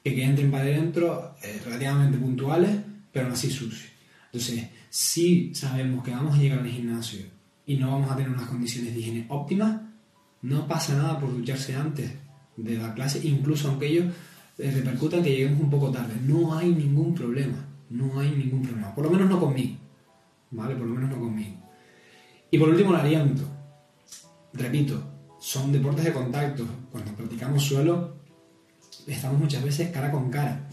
que 0.02 0.14
que 0.14 0.25
entren 0.25 0.50
para 0.50 0.64
adentro 0.64 1.37
eh, 1.43 1.61
relativamente 1.64 2.19
puntuales, 2.19 2.71
pero 3.12 3.29
no 3.29 3.35
así 3.35 3.50
sucios. 3.50 3.93
Entonces, 4.26 4.69
si 4.88 5.55
sabemos 5.55 6.05
que 6.05 6.11
vamos 6.11 6.37
a 6.37 6.40
llegar 6.40 6.61
al 6.61 6.69
gimnasio 6.69 7.21
y 7.67 7.76
no 7.76 7.90
vamos 7.90 8.11
a 8.11 8.17
tener 8.17 8.31
unas 8.31 8.49
condiciones 8.49 8.95
de 8.95 9.00
higiene 9.00 9.26
óptimas, 9.29 9.81
no 10.43 10.67
pasa 10.67 10.97
nada 10.97 11.19
por 11.19 11.33
ducharse 11.33 11.75
antes 11.75 12.12
de 12.57 12.79
la 12.79 12.95
clase, 12.95 13.21
incluso 13.25 13.69
aunque 13.69 13.87
ellos 13.87 14.07
eh, 14.61 14.71
repercutan 14.71 15.23
que 15.23 15.31
lleguemos 15.31 15.61
un 15.61 15.71
poco 15.71 15.90
tarde. 15.90 16.14
No 16.26 16.57
hay 16.57 16.71
ningún 16.71 17.14
problema, 17.14 17.67
no 17.88 18.21
hay 18.21 18.31
ningún 18.31 18.62
problema. 18.62 18.95
Por 18.95 19.05
lo 19.05 19.11
menos 19.11 19.29
no 19.29 19.40
conmigo, 19.40 19.76
¿vale? 20.50 20.75
Por 20.75 20.87
lo 20.87 20.95
menos 20.95 21.11
no 21.11 21.19
conmigo. 21.19 21.57
Y 22.50 22.59
por 22.59 22.69
último, 22.69 22.90
el 22.90 23.00
aliento. 23.00 23.43
Repito, 24.52 25.02
son 25.40 25.73
deportes 25.73 26.05
de 26.05 26.12
contacto. 26.12 26.67
Cuando 26.90 27.12
practicamos 27.12 27.62
suelo, 27.62 28.17
estamos 29.07 29.38
muchas 29.38 29.62
veces 29.62 29.90
cara 29.90 30.11
con 30.11 30.31
cara. 30.31 30.69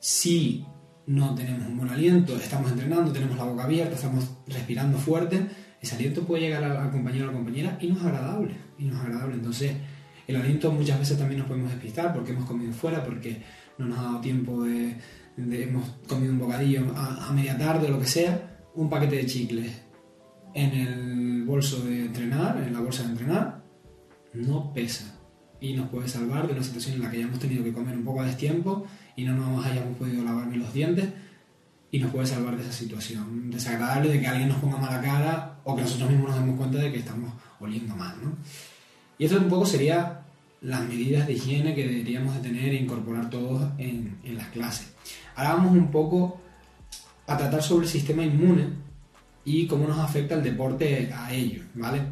Si 0.00 0.64
no 1.06 1.34
tenemos 1.34 1.68
un 1.68 1.78
buen 1.78 1.90
aliento, 1.90 2.36
estamos 2.36 2.72
entrenando, 2.72 3.12
tenemos 3.12 3.36
la 3.36 3.44
boca 3.44 3.64
abierta, 3.64 3.94
estamos 3.94 4.24
respirando 4.46 4.98
fuerte, 4.98 5.46
ese 5.80 5.94
aliento 5.96 6.22
puede 6.22 6.42
llegar 6.42 6.64
al 6.64 6.90
compañero 6.90 7.26
o 7.26 7.28
a 7.28 7.32
la 7.32 7.38
compañera 7.38 7.78
y 7.80 7.88
no 7.88 7.98
es 7.98 8.04
agradable. 8.04 8.56
Y 8.78 8.84
no 8.84 8.94
es 8.94 9.00
agradable. 9.00 9.34
Entonces, 9.34 9.76
el 10.26 10.36
aliento 10.36 10.72
muchas 10.72 10.98
veces 10.98 11.18
también 11.18 11.40
nos 11.40 11.48
podemos 11.48 11.70
despistar 11.70 12.12
porque 12.12 12.32
hemos 12.32 12.46
comido 12.46 12.72
fuera, 12.72 13.04
porque 13.04 13.42
no 13.78 13.86
nos 13.86 13.98
ha 13.98 14.02
dado 14.02 14.20
tiempo 14.20 14.62
de, 14.62 14.96
hemos 15.36 15.88
comido 16.08 16.32
un 16.32 16.38
bocadillo 16.38 16.92
a, 16.96 17.28
a 17.28 17.32
media 17.32 17.58
tarde 17.58 17.88
o 17.88 17.90
lo 17.90 18.00
que 18.00 18.06
sea, 18.06 18.58
un 18.74 18.88
paquete 18.88 19.16
de 19.16 19.26
chicles 19.26 19.72
en 20.54 20.72
el 20.72 21.44
bolso 21.44 21.80
de 21.84 22.06
entrenar, 22.06 22.62
en 22.64 22.72
la 22.72 22.80
bolsa 22.80 23.02
de 23.02 23.10
entrenar, 23.10 23.64
no 24.32 24.72
pesa 24.72 25.18
y 25.60 25.72
nos 25.72 25.88
puede 25.88 26.08
salvar 26.08 26.46
de 26.46 26.52
una 26.52 26.62
situación 26.62 26.96
en 26.96 27.02
la 27.02 27.10
que 27.10 27.16
hayamos 27.18 27.38
tenido 27.38 27.64
que 27.64 27.72
comer 27.72 27.96
un 27.96 28.04
poco 28.04 28.20
a 28.20 28.26
destiempo 28.26 28.86
y 29.16 29.24
no 29.24 29.34
nos 29.34 29.64
hayamos 29.64 29.96
podido 29.96 30.22
lavar 30.22 30.48
bien 30.48 30.60
los 30.60 30.72
dientes 30.74 31.08
y 31.90 31.98
nos 32.00 32.10
puede 32.10 32.26
salvar 32.26 32.56
de 32.56 32.62
esa 32.62 32.72
situación 32.72 33.50
desagradable 33.50 34.10
de 34.10 34.20
que 34.20 34.26
alguien 34.26 34.48
nos 34.48 34.58
ponga 34.58 34.76
mala 34.76 35.00
cara 35.00 35.60
o 35.64 35.76
que 35.76 35.82
nosotros 35.82 36.10
mismos 36.10 36.30
nos 36.30 36.40
demos 36.40 36.58
cuenta 36.58 36.78
de 36.78 36.92
que 36.92 36.98
estamos 36.98 37.32
oliendo 37.60 37.94
mal. 37.96 38.16
¿no? 38.22 38.36
Y 39.24 39.26
esto 39.26 39.38
un 39.38 39.48
poco 39.48 39.64
sería 39.64 40.20
las 40.60 40.86
medidas 40.86 41.26
de 41.26 41.32
higiene 41.32 41.74
que 41.74 41.88
deberíamos 41.88 42.34
de 42.34 42.42
tener 42.42 42.74
e 42.74 42.76
incorporar 42.76 43.30
todos 43.30 43.70
en, 43.78 44.18
las 44.36 44.48
clases. 44.48 44.92
Ahora 45.34 45.54
vamos 45.54 45.72
un 45.72 45.90
poco 45.90 46.42
a 47.26 47.38
tratar 47.38 47.62
sobre 47.62 47.86
el 47.86 47.90
sistema 47.90 48.22
inmune 48.22 48.66
y 49.42 49.66
cómo 49.66 49.88
nos 49.88 49.98
afecta 49.98 50.34
el 50.34 50.42
deporte 50.42 51.10
a 51.10 51.32
ello, 51.32 51.62
¿vale? 51.72 52.02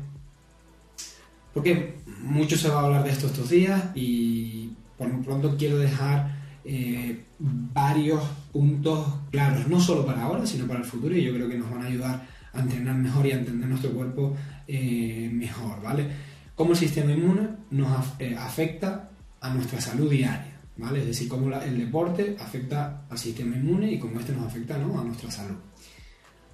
Porque 1.53 1.97
mucho 2.23 2.57
se 2.57 2.71
va 2.71 2.81
a 2.81 2.85
hablar 2.87 3.05
de 3.05 3.11
esto 3.11 3.27
estos 3.27 3.51
días 3.51 3.91
y 3.95 4.71
por 4.97 5.09
lo 5.09 5.21
pronto 5.21 5.55
quiero 5.59 5.77
dejar 5.77 6.35
eh, 6.65 7.25
varios 7.39 8.23
puntos 8.55 9.07
claros, 9.31 9.69
no 9.69 9.79
solo 9.79 10.07
para 10.07 10.23
ahora, 10.23 10.47
sino 10.47 10.67
para 10.67 10.81
el 10.81 10.87
futuro 10.87 11.15
y 11.15 11.23
yo 11.23 11.35
creo 11.35 11.47
que 11.47 11.59
nos 11.59 11.71
van 11.71 11.83
a 11.83 11.89
ayudar 11.89 12.27
a 12.55 12.61
entrenar 12.61 12.95
mejor 12.97 13.27
y 13.27 13.33
a 13.33 13.39
entender 13.39 13.69
nuestro 13.69 13.91
cuerpo 13.91 14.35
eh, 14.67 15.29
mejor, 15.31 15.83
¿vale? 15.83 16.32
Cómo 16.63 16.75
el 16.75 16.79
sistema 16.79 17.11
inmune 17.11 17.49
nos 17.73 18.07
eh, 18.21 18.37
afecta 18.39 19.11
a 19.41 19.53
nuestra 19.53 19.81
salud 19.81 20.09
diaria, 20.09 20.61
¿vale? 20.77 21.01
Es 21.01 21.07
decir, 21.07 21.27
cómo 21.27 21.53
el 21.53 21.77
deporte 21.77 22.37
afecta 22.39 23.05
al 23.11 23.19
sistema 23.19 23.57
inmune 23.57 23.91
y 23.91 23.99
cómo 23.99 24.21
este 24.21 24.33
nos 24.33 24.47
afecta 24.47 24.79
¿no? 24.79 25.01
a 25.01 25.03
nuestra 25.03 25.29
salud. 25.29 25.57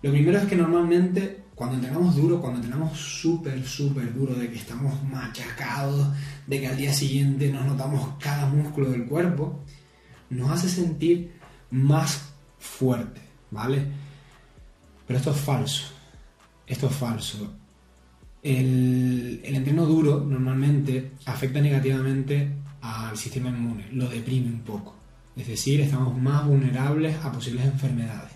Lo 0.01 0.11
primero 0.11 0.39
es 0.39 0.47
que 0.47 0.57
normalmente 0.57 1.45
cuando 1.55 1.77
entrenamos 1.77 2.17
duro, 2.17 2.41
cuando 2.41 2.61
entrenamos 2.61 2.99
súper, 2.99 3.63
súper 3.67 4.15
duro, 4.15 4.35
de 4.35 4.49
que 4.49 4.57
estamos 4.57 4.95
machacados, 5.05 6.09
de 6.47 6.59
que 6.59 6.69
al 6.69 6.79
día 6.79 6.95
siguiente 6.95 7.53
nos 7.53 7.67
notamos 7.67 8.15
cada 8.19 8.47
músculo 8.47 8.91
del 8.91 9.05
cuerpo, 9.05 9.63
nos 10.31 10.51
hace 10.51 10.71
sentir 10.71 11.33
más 11.71 12.33
fuerte, 12.59 13.21
¿vale? 13.51 13.85
Pero 15.07 15.19
esto 15.19 15.33
es 15.33 15.37
falso. 15.39 15.85
Esto 16.67 16.87
es 16.87 16.95
falso. 16.95 17.59
El, 18.43 18.98
el 19.49 19.57
entreno 19.57 19.87
duro 19.87 20.25
normalmente 20.25 21.13
afecta 21.25 21.61
negativamente 21.61 22.49
al 22.83 23.17
sistema 23.17 23.49
inmune, 23.49 23.89
lo 23.93 24.09
deprime 24.09 24.49
un 24.49 24.61
poco. 24.61 24.95
Es 25.37 25.47
decir, 25.47 25.81
estamos 25.81 26.17
más 26.17 26.47
vulnerables 26.47 27.17
a 27.25 27.33
posibles 27.33 27.65
enfermedades. 27.65 28.33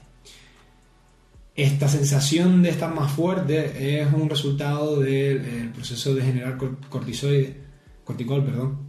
Esta 1.55 1.87
sensación 1.87 2.63
de 2.63 2.71
estar 2.71 2.95
más 2.95 3.13
fuerte 3.13 4.01
es 4.01 4.13
un 4.13 4.31
resultado 4.31 5.01
del 5.01 5.71
proceso 5.75 6.15
de 6.15 6.23
generar 6.23 6.57
cortisoide, 6.89 7.61
corticol, 8.05 8.45
perdón, 8.45 8.89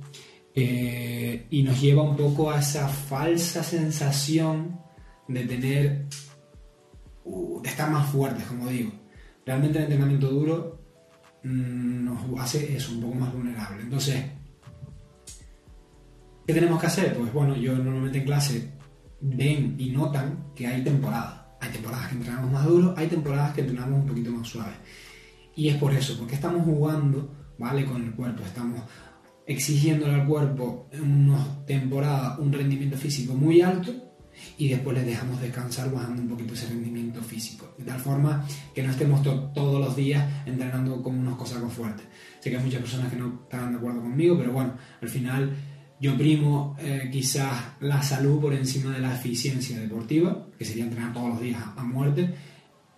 eh, 0.55 1.47
y 1.49 1.63
nos 1.63 1.81
lleva 1.81 2.03
un 2.03 2.15
poco 2.15 2.51
a 2.51 2.59
esa 2.59 2.87
falsa 2.87 3.63
sensación 3.63 4.79
de 5.27 5.43
tener, 5.45 6.05
uh, 7.25 7.61
de 7.61 7.69
estar 7.69 7.91
más 7.91 8.09
fuertes, 8.09 8.45
como 8.45 8.69
digo. 8.69 8.91
Realmente 9.45 9.79
el 9.79 9.85
entrenamiento 9.85 10.29
duro 10.29 10.82
nos 11.43 12.39
hace 12.39 12.75
eso, 12.75 12.93
un 12.93 13.01
poco 13.01 13.15
más 13.15 13.33
vulnerable. 13.33 13.83
Entonces, 13.83 14.23
¿qué 16.47 16.53
tenemos 16.53 16.79
que 16.79 16.87
hacer? 16.87 17.15
Pues 17.17 17.31
bueno, 17.33 17.55
yo 17.55 17.75
normalmente 17.75 18.19
en 18.19 18.25
clase 18.25 18.71
ven 19.21 19.75
y 19.77 19.91
notan 19.91 20.51
que 20.55 20.67
hay 20.67 20.83
temporadas 20.83 21.43
hay 21.63 21.71
temporadas 21.71 22.07
que 22.09 22.15
entrenamos 22.15 22.51
más 22.51 22.65
duro, 22.65 22.93
hay 22.97 23.07
temporadas 23.07 23.53
que 23.53 23.61
entrenamos 23.61 24.01
un 24.01 24.07
poquito 24.07 24.31
más 24.31 24.47
suave. 24.47 24.73
Y 25.55 25.69
es 25.69 25.77
por 25.77 25.93
eso, 25.93 26.17
porque 26.17 26.35
estamos 26.35 26.63
jugando, 26.65 27.33
¿vale? 27.57 27.85
Con 27.85 28.03
el 28.03 28.11
cuerpo, 28.11 28.43
estamos 28.43 28.81
exigiéndole 29.45 30.13
al 30.13 30.27
cuerpo 30.27 30.89
en 30.91 31.29
una 31.29 31.65
temporada 31.65 32.37
un 32.39 32.51
rendimiento 32.51 32.97
físico 32.97 33.33
muy 33.33 33.61
alto 33.61 34.12
y 34.57 34.69
después 34.69 34.97
le 34.97 35.03
dejamos 35.03 35.41
descansar 35.41 35.91
bajando 35.91 36.21
un 36.21 36.29
poquito 36.29 36.53
ese 36.53 36.67
rendimiento 36.67 37.21
físico. 37.21 37.73
De 37.77 37.83
tal 37.83 37.99
forma 37.99 38.45
que 38.73 38.83
no 38.83 38.91
estemos 38.91 39.21
todos 39.23 39.79
los 39.79 39.95
días 39.95 40.23
entrenando 40.45 41.01
con 41.01 41.17
unos 41.17 41.37
cosacos 41.37 41.73
fuertes. 41.73 42.05
Sé 42.39 42.49
que 42.49 42.57
hay 42.57 42.63
muchas 42.63 42.81
personas 42.81 43.11
que 43.11 43.17
no 43.17 43.41
están 43.43 43.71
de 43.71 43.77
acuerdo 43.77 44.01
conmigo, 44.01 44.37
pero 44.37 44.51
bueno, 44.51 44.73
al 45.01 45.09
final 45.09 45.51
yo 45.99 46.17
primo 46.17 46.75
eh, 46.81 47.09
quizás 47.11 47.75
la 47.79 48.03
salud 48.03 48.41
por 48.41 48.53
encima 48.53 48.91
de 48.91 48.99
la 48.99 49.15
eficiencia 49.15 49.79
deportiva, 49.79 50.47
que 50.57 50.65
sería 50.65 50.83
entrenar 50.83 51.13
todos 51.13 51.29
los 51.29 51.41
días 51.41 51.61
a, 51.77 51.83
muerte, 51.83 52.29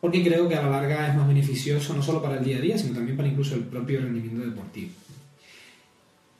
porque 0.01 0.23
creo 0.23 0.49
que 0.49 0.55
a 0.55 0.63
la 0.63 0.69
larga 0.69 1.09
es 1.09 1.15
más 1.15 1.27
beneficioso 1.27 1.93
no 1.93 2.01
solo 2.01 2.21
para 2.21 2.37
el 2.37 2.43
día 2.43 2.57
a 2.57 2.61
día, 2.61 2.77
sino 2.77 2.95
también 2.95 3.15
para 3.15 3.29
incluso 3.29 3.53
el 3.53 3.61
propio 3.61 4.01
rendimiento 4.01 4.43
deportivo. 4.43 4.89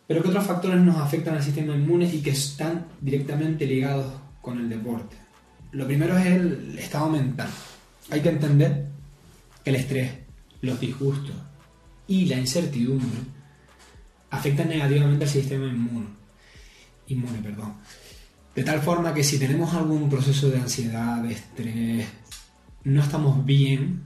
Pero 0.08 0.22
¿qué 0.22 0.30
otros 0.30 0.46
factores 0.46 0.80
nos 0.82 0.98
afectan 0.98 1.36
al 1.36 1.44
sistema 1.44 1.76
inmune 1.76 2.10
y 2.12 2.22
que 2.22 2.32
están 2.32 2.88
directamente 3.02 3.66
ligados 3.66 4.12
con 4.46 4.60
el 4.60 4.70
deporte? 4.70 5.18
Lo 5.72 5.86
primero 5.86 6.18
es 6.18 6.26
el 6.28 6.78
estado 6.80 7.10
mental. 7.10 7.50
Hay 8.12 8.22
que 8.22 8.30
entender 8.30 8.88
que 9.64 9.72
el 9.72 9.76
estrés, 9.76 10.12
los 10.62 10.80
disgustos 10.80 11.36
y 12.08 12.26
la 12.26 12.38
incertidumbre 12.38 13.20
afectan 14.30 14.70
negativamente 14.70 15.26
al 15.26 15.30
sistema 15.30 15.66
inmune 15.66 16.26
inmune, 17.08 17.40
perdón. 17.40 17.74
De 18.56 18.64
tal 18.64 18.82
forma 18.82 19.14
que 19.14 19.24
si 19.24 19.38
tenemos 19.38 19.74
algún 19.74 20.10
proceso 20.10 20.50
de 20.50 20.58
ansiedad, 20.58 21.22
de 21.22 21.34
estrés, 21.34 22.08
no 22.86 23.02
estamos 23.02 23.46
bien, 23.46 24.04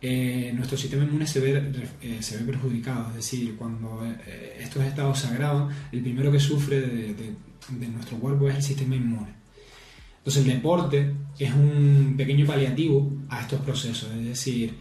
eh, 0.00 0.52
nuestro 0.54 0.76
sistema 0.76 1.04
inmune 1.04 1.26
se 1.26 1.40
ve, 1.40 1.72
eh, 2.02 2.18
se 2.20 2.38
ve 2.38 2.44
perjudicado. 2.44 3.08
Es 3.10 3.16
decir, 3.16 3.56
cuando 3.56 4.04
eh, 4.04 4.58
estos 4.60 4.84
estados 4.84 5.20
se 5.20 5.28
agravan, 5.28 5.68
el 5.90 6.02
primero 6.02 6.30
que 6.30 6.40
sufre 6.40 6.80
de, 6.80 7.14
de, 7.14 7.88
nuestro 7.88 8.18
cuerpo 8.18 8.48
es 8.48 8.56
el 8.56 8.62
sistema 8.62 8.96
inmune. 8.96 9.41
Entonces 10.22 10.46
el 10.46 10.52
deporte 10.52 11.12
es 11.36 11.52
un 11.52 12.14
pequeño 12.16 12.46
paliativo 12.46 13.10
a 13.28 13.40
estos 13.40 13.60
procesos. 13.60 14.08
Es 14.12 14.24
decir, 14.24 14.72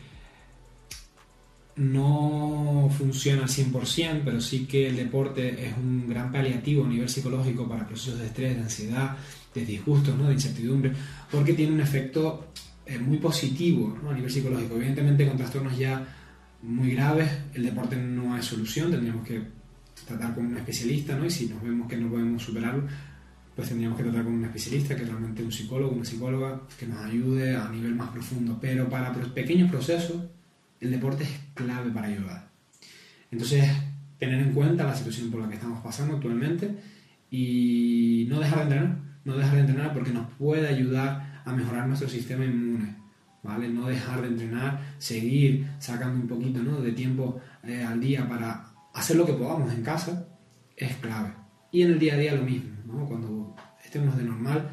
no 1.78 2.92
funciona 2.96 3.44
al 3.44 3.50
100%, 3.50 4.22
pero 4.24 4.40
sí 4.40 4.68
que 4.68 4.88
el 4.88 4.98
deporte 4.98 5.66
es 5.68 5.76
un 5.76 6.08
gran 6.08 6.32
paliativo 6.32 6.86
a 6.86 6.88
nivel 6.88 7.10
psicológico 7.10 7.68
para 7.68 7.88
procesos 7.88 8.20
de 8.20 8.28
estrés, 8.28 8.56
de 8.56 8.62
ansiedad, 8.62 9.18
de 9.56 9.66
disgusto, 9.66 10.16
¿no? 10.16 10.28
de 10.28 10.34
incertidumbre, 10.34 10.92
porque 11.32 11.54
tiene 11.54 11.74
un 11.74 11.82
efecto 11.82 12.52
eh, 12.86 13.00
muy 13.00 13.18
positivo 13.18 13.98
a 14.08 14.14
nivel 14.14 14.30
psicológico. 14.30 14.76
Evidentemente 14.76 15.28
con 15.28 15.38
trastornos 15.38 15.76
ya 15.76 16.06
muy 16.62 16.92
graves 16.92 17.28
el 17.56 17.64
deporte 17.64 17.96
no 17.96 18.36
hay 18.36 18.44
solución, 18.44 18.92
tendríamos 18.92 19.26
que 19.26 19.42
tratar 20.06 20.36
con 20.36 20.46
un 20.46 20.58
especialista, 20.58 21.16
¿no? 21.16 21.26
y 21.26 21.32
si 21.32 21.48
nos 21.48 21.64
vemos 21.64 21.88
que 21.88 21.98
no 21.98 22.10
podemos 22.10 22.44
superarlo, 22.44 22.84
pues 23.56 23.68
tendríamos 23.68 23.98
que 23.98 24.04
tratar 24.04 24.24
con 24.24 24.34
un 24.34 24.46
especialista, 24.46 24.96
que 24.96 25.06
realmente 25.06 25.44
un 25.44 25.52
psicólogo, 25.52 25.94
una 25.94 26.06
psicóloga, 26.06 26.62
que 26.80 26.88
nos 26.88 27.00
ayude 27.06 27.56
a 27.56 27.70
nivel 27.70 27.96
más 27.96 28.10
profundo. 28.10 28.58
Pero 28.62 28.90
para 28.90 29.12
pequeños 29.14 29.70
procesos, 29.70 30.24
el 30.80 30.92
deporte 30.92 31.24
es 31.24 31.30
clave 31.54 31.92
para 31.92 32.08
ayudar. 32.08 32.50
Entonces, 33.30 33.70
tener 34.18 34.40
en 34.40 34.54
cuenta 34.54 34.84
la 34.84 34.96
situación 34.96 35.32
por 35.32 35.42
la 35.42 35.50
que 35.50 35.56
estamos 35.56 35.82
pasando 35.84 36.16
actualmente 36.16 36.76
y 37.30 38.28
no 38.30 38.40
dejar 38.40 38.58
de 38.58 38.64
entrenar, 38.64 38.98
no 39.26 39.38
dejar 39.38 39.56
de 39.56 39.62
entrenar 39.62 39.94
porque 39.94 40.12
nos 40.12 40.32
puede 40.34 40.68
ayudar 40.68 41.42
a 41.46 41.54
mejorar 41.54 41.88
nuestro 41.88 42.10
sistema 42.10 42.46
inmune, 42.46 42.96
¿vale? 43.44 43.70
No 43.70 43.88
dejar 43.88 44.22
de 44.22 44.28
entrenar, 44.28 44.96
seguir 44.98 45.68
sacando 45.80 46.20
un 46.20 46.28
poquito 46.28 46.82
de 46.82 46.92
tiempo 46.92 47.42
eh, 47.64 47.84
al 47.84 48.00
día 48.00 48.28
para 48.28 48.74
hacer 48.94 49.16
lo 49.16 49.26
que 49.26 49.34
podamos 49.34 49.74
en 49.74 49.84
casa, 49.84 50.28
es 50.76 50.96
clave. 50.98 51.34
Y 51.72 51.84
en 51.84 51.92
el 51.92 52.00
día 52.00 52.16
a 52.16 52.18
día 52.18 52.36
lo 52.36 52.44
mismo, 52.44 52.70
Cuando 53.08 53.56
estemos 53.84 54.18
de 54.18 54.24
normal, 54.24 54.70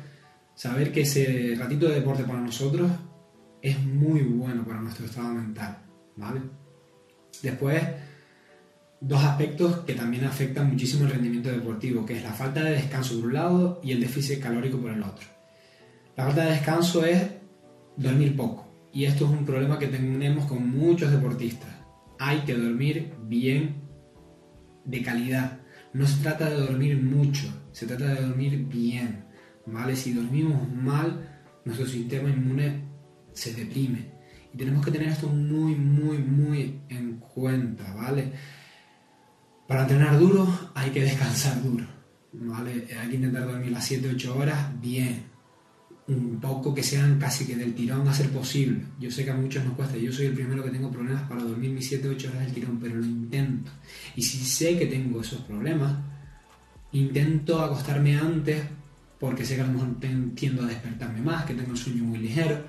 saber 0.55 0.93
que 0.93 1.03
ese 1.03 1.55
ratito 1.59 1.89
de 1.89 1.97
deporte 1.97 2.25
para 2.25 2.41
nosotros 2.41 2.91
es 3.63 3.83
muy 3.85 4.23
bueno 4.23 4.65
para 4.65 4.81
nuestro 4.81 5.07
estado 5.07 5.35
mental. 5.35 5.79
¿vale? 6.19 6.41
Después, 7.43 7.83
dos 9.01 9.23
aspectos 9.23 9.79
que 9.81 9.95
también 9.95 10.25
afectan 10.25 10.71
muchísimo 10.71 11.05
el 11.05 11.13
rendimiento 11.13 11.51
deportivo, 11.51 12.05
que 12.05 12.19
es 12.19 12.23
la 12.23 12.33
falta 12.33 12.63
de 12.63 12.73
descanso 12.73 13.15
por 13.17 13.29
un 13.29 13.35
lado 13.35 13.81
y 13.83 13.93
el 13.93 14.01
déficit 14.01 14.41
calórico 14.41 14.79
por 14.79 14.91
el 14.91 15.03
otro. 15.03 15.27
La 16.17 16.25
falta 16.25 16.45
de 16.45 16.53
descanso 16.53 17.05
es 17.05 17.23
dormir 17.97 18.37
poco, 18.37 18.67
y 18.93 19.05
esto 19.05 19.25
es 19.27 19.31
un 19.31 19.47
problema 19.47 19.79
que 19.79 19.87
tenemos 19.87 20.47
con 20.47 20.69
muchos 20.69 21.11
deportistas. 21.11 21.71
Hay 22.19 22.41
que 22.41 22.55
dormir 22.55 23.15
bien, 23.23 23.77
de 24.85 25.03
calidad. 25.03 25.61
No 25.93 26.07
se 26.07 26.21
trata 26.23 26.51
de 26.51 26.57
dormir 26.57 27.01
mucho, 27.01 27.47
se 27.79 27.87
trata 27.87 28.07
de 28.07 28.23
dormir 28.23 28.67
bien, 28.67 29.25
¿vale? 29.67 29.95
Si 29.95 30.13
dormimos 30.13 30.69
mal, 30.69 31.45
nuestro 31.65 31.87
sistema 31.87 32.29
inmune 32.29 32.83
se 33.33 33.55
deprime 33.55 34.11
y 34.53 34.59
tenemos 34.59 34.85
que 34.85 34.91
tener 34.91 35.11
esto 35.11 35.29
muy, 35.29 35.77
muy, 35.77 36.19
muy 36.19 36.81
en 36.89 37.19
cuenta, 37.19 37.95
¿vale? 37.95 38.33
Para 39.69 39.83
entrenar 39.83 40.19
duro 40.19 40.73
hay 40.75 40.91
que 40.91 41.03
descansar 41.03 41.63
duro, 41.63 41.87
¿vale? 42.33 42.89
Hay 43.01 43.11
que 43.11 43.15
intentar 43.15 43.47
dormir 43.47 43.71
las 43.71 43.89
7-8 43.89 44.27
horas 44.35 44.81
bien, 44.81 45.23
un 46.09 46.41
poco 46.41 46.75
que 46.75 46.83
sean 46.83 47.17
casi 47.21 47.47
que 47.47 47.55
del 47.55 47.77
tirón 47.77 48.09
a 48.09 48.13
ser 48.13 48.31
posible. 48.31 48.87
Yo 48.99 49.09
sé 49.09 49.25
que 49.25 49.31
a 49.31 49.37
muchos 49.37 49.65
nos 49.65 49.75
cuesta, 49.75 49.97
yo 49.97 50.11
soy 50.11 50.27
el 50.27 50.35
primero 50.35 50.65
que 50.65 50.71
tengo 50.71 50.91
problemas 50.91 51.29
para 51.29 51.45
dormir 51.45 51.71
mis 51.71 51.93
7-8 51.93 52.29
horas 52.31 52.41
del 52.41 52.55
tirón, 52.55 52.81
pero 52.81 52.97
lo 52.97 53.07
intento. 53.07 53.71
Y 54.17 54.23
si 54.23 54.39
sé 54.39 54.77
que 54.77 54.87
tengo 54.87 55.21
esos 55.21 55.43
problemas, 55.43 56.08
intento 56.93 57.61
acostarme 57.61 58.17
antes 58.17 58.63
porque 59.19 59.45
sé 59.45 59.57
que 59.57 59.63
a 59.63 59.67
lo 59.67 59.73
mejor 59.73 59.97
tiendo 60.35 60.63
a 60.63 60.67
despertarme 60.67 61.21
más, 61.21 61.45
que 61.45 61.55
tengo 61.55 61.73
el 61.73 61.77
sueño 61.77 62.05
muy 62.05 62.19
ligero. 62.19 62.63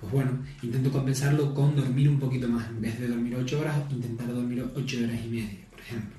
Pues 0.00 0.12
bueno, 0.12 0.38
intento 0.62 0.92
compensarlo 0.92 1.54
con 1.54 1.74
dormir 1.74 2.08
un 2.08 2.20
poquito 2.20 2.48
más. 2.48 2.68
En 2.68 2.80
vez 2.80 3.00
de 3.00 3.08
dormir 3.08 3.34
8 3.34 3.60
horas, 3.60 3.76
intentar 3.90 4.32
dormir 4.32 4.64
8 4.74 4.98
horas 5.02 5.20
y 5.24 5.28
media, 5.28 5.66
por 5.70 5.80
ejemplo. 5.80 6.16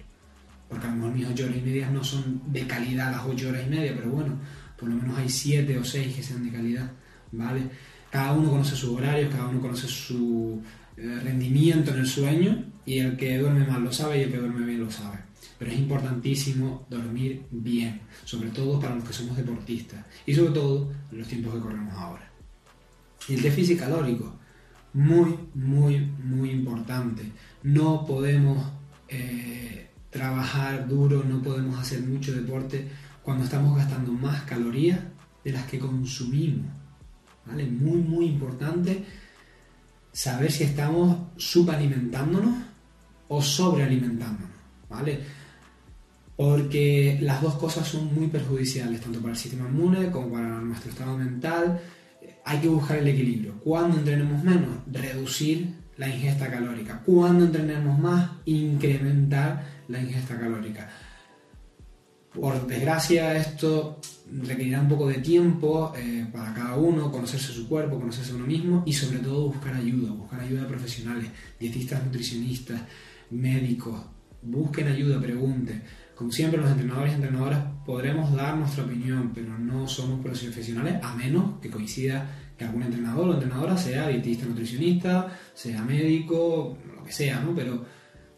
Porque 0.67 0.87
a 0.87 0.89
lo 0.89 0.95
mejor 0.97 1.13
mis 1.13 1.27
8 1.27 1.45
horas 1.45 1.57
y 1.57 1.61
media 1.61 1.89
no 1.89 2.03
son 2.03 2.41
de 2.47 2.67
calidad 2.67 3.11
las 3.11 3.25
8 3.25 3.49
horas 3.49 3.63
y 3.65 3.69
media, 3.69 3.93
pero 3.95 4.09
bueno, 4.09 4.33
por 4.77 4.89
lo 4.89 4.95
menos 4.95 5.17
hay 5.17 5.29
7 5.29 5.77
o 5.77 5.83
6 5.83 6.15
que 6.15 6.23
sean 6.23 6.43
de 6.43 6.51
calidad, 6.51 6.91
¿vale? 7.31 7.61
Cada 8.09 8.33
uno 8.33 8.49
conoce 8.49 8.75
sus 8.75 8.89
horarios, 8.89 9.33
cada 9.33 9.47
uno 9.47 9.61
conoce 9.61 9.87
su 9.87 10.61
eh, 10.97 11.19
rendimiento 11.23 11.91
en 11.93 11.99
el 11.99 12.07
sueño 12.07 12.65
y 12.83 12.97
el 12.97 13.15
que 13.15 13.37
duerme 13.37 13.67
mal 13.67 13.83
lo 13.83 13.93
sabe 13.93 14.17
y 14.17 14.23
el 14.23 14.31
que 14.31 14.37
duerme 14.37 14.65
bien 14.65 14.79
lo 14.79 14.89
sabe. 14.89 15.19
Pero 15.59 15.71
es 15.71 15.77
importantísimo 15.77 16.87
dormir 16.89 17.43
bien, 17.51 18.01
sobre 18.25 18.49
todo 18.49 18.79
para 18.79 18.95
los 18.95 19.03
que 19.03 19.13
somos 19.13 19.37
deportistas 19.37 20.03
y 20.25 20.33
sobre 20.33 20.53
todo 20.53 20.91
en 21.11 21.19
los 21.19 21.27
tiempos 21.27 21.53
que 21.53 21.59
corremos 21.59 21.93
ahora. 21.93 22.27
Y 23.27 23.35
el 23.35 23.41
déficit 23.43 23.79
calórico, 23.79 24.33
muy, 24.93 25.37
muy, 25.53 25.99
muy 25.99 26.49
importante. 26.49 27.23
No 27.61 28.03
podemos 28.03 28.71
eh, 29.07 29.89
trabajar 30.09 30.87
duro, 30.87 31.23
no 31.23 31.43
podemos 31.43 31.77
hacer 31.79 32.01
mucho 32.01 32.33
deporte 32.33 32.87
cuando 33.21 33.43
estamos 33.43 33.77
gastando 33.77 34.13
más 34.13 34.41
calorías 34.43 34.99
de 35.43 35.51
las 35.51 35.67
que 35.67 35.77
consumimos. 35.77 36.65
¿Vale? 37.45 37.65
Muy, 37.65 37.97
muy 37.97 38.25
importante 38.25 39.05
saber 40.17 40.51
si 40.51 40.63
estamos 40.63 41.15
subalimentándonos 41.37 42.55
o 43.27 43.39
sobrealimentándonos. 43.39 44.57
¿Vale? 44.89 45.19
Porque 46.35 47.19
las 47.21 47.39
dos 47.39 47.53
cosas 47.55 47.87
son 47.87 48.15
muy 48.15 48.25
perjudiciales, 48.25 48.99
tanto 48.99 49.19
para 49.19 49.33
el 49.33 49.39
sistema 49.39 49.69
inmune 49.69 50.09
como 50.09 50.31
para 50.31 50.59
nuestro 50.59 50.89
estado 50.89 51.15
mental. 51.15 51.79
Hay 52.45 52.57
que 52.59 52.67
buscar 52.67 52.97
el 52.97 53.07
equilibrio. 53.07 53.59
Cuando 53.63 53.97
entrenemos 53.97 54.43
menos, 54.43 54.77
reducir 54.91 55.75
la 55.97 56.09
ingesta 56.09 56.49
calórica. 56.49 57.03
Cuando 57.05 57.45
entrenemos 57.45 57.99
más, 57.99 58.31
incrementar 58.45 59.65
la 59.87 60.01
ingesta 60.01 60.39
calórica 60.39 60.89
por 62.39 62.67
desgracia, 62.67 63.35
esto 63.37 63.99
requerirá 64.31 64.81
un 64.81 64.89
poco 64.89 65.07
de 65.07 65.15
tiempo 65.15 65.93
eh, 65.97 66.25
para 66.31 66.53
cada 66.53 66.75
uno, 66.75 67.11
conocerse 67.11 67.51
su 67.53 67.67
cuerpo, 67.67 67.99
conocerse 67.99 68.33
uno 68.33 68.45
mismo 68.45 68.83
y 68.85 68.93
sobre 68.93 69.19
todo 69.19 69.47
buscar 69.47 69.75
ayuda, 69.75 70.11
buscar 70.11 70.41
ayuda 70.41 70.61
de 70.61 70.67
profesionales, 70.67 71.29
dietistas, 71.59 72.03
nutricionistas, 72.03 72.81
médicos. 73.31 74.01
Busquen 74.41 74.87
ayuda, 74.87 75.19
pregunten. 75.19 75.83
Como 76.15 76.31
siempre, 76.31 76.59
los 76.59 76.71
entrenadores 76.71 77.11
y 77.11 77.15
entrenadoras 77.15 77.63
podremos 77.85 78.33
dar 78.33 78.57
nuestra 78.57 78.83
opinión, 78.83 79.31
pero 79.33 79.57
no 79.57 79.87
somos 79.87 80.19
profesionales 80.21 80.95
a 81.03 81.13
menos 81.15 81.59
que 81.61 81.69
coincida 81.69 82.27
que 82.57 82.65
algún 82.65 82.83
entrenador 82.83 83.29
o 83.29 83.33
entrenadora 83.33 83.77
sea 83.77 84.07
dietista, 84.07 84.45
nutricionista, 84.45 85.27
sea 85.53 85.83
médico, 85.83 86.77
lo 86.95 87.03
que 87.03 87.11
sea, 87.11 87.39
¿no? 87.39 87.53
Pero 87.53 87.85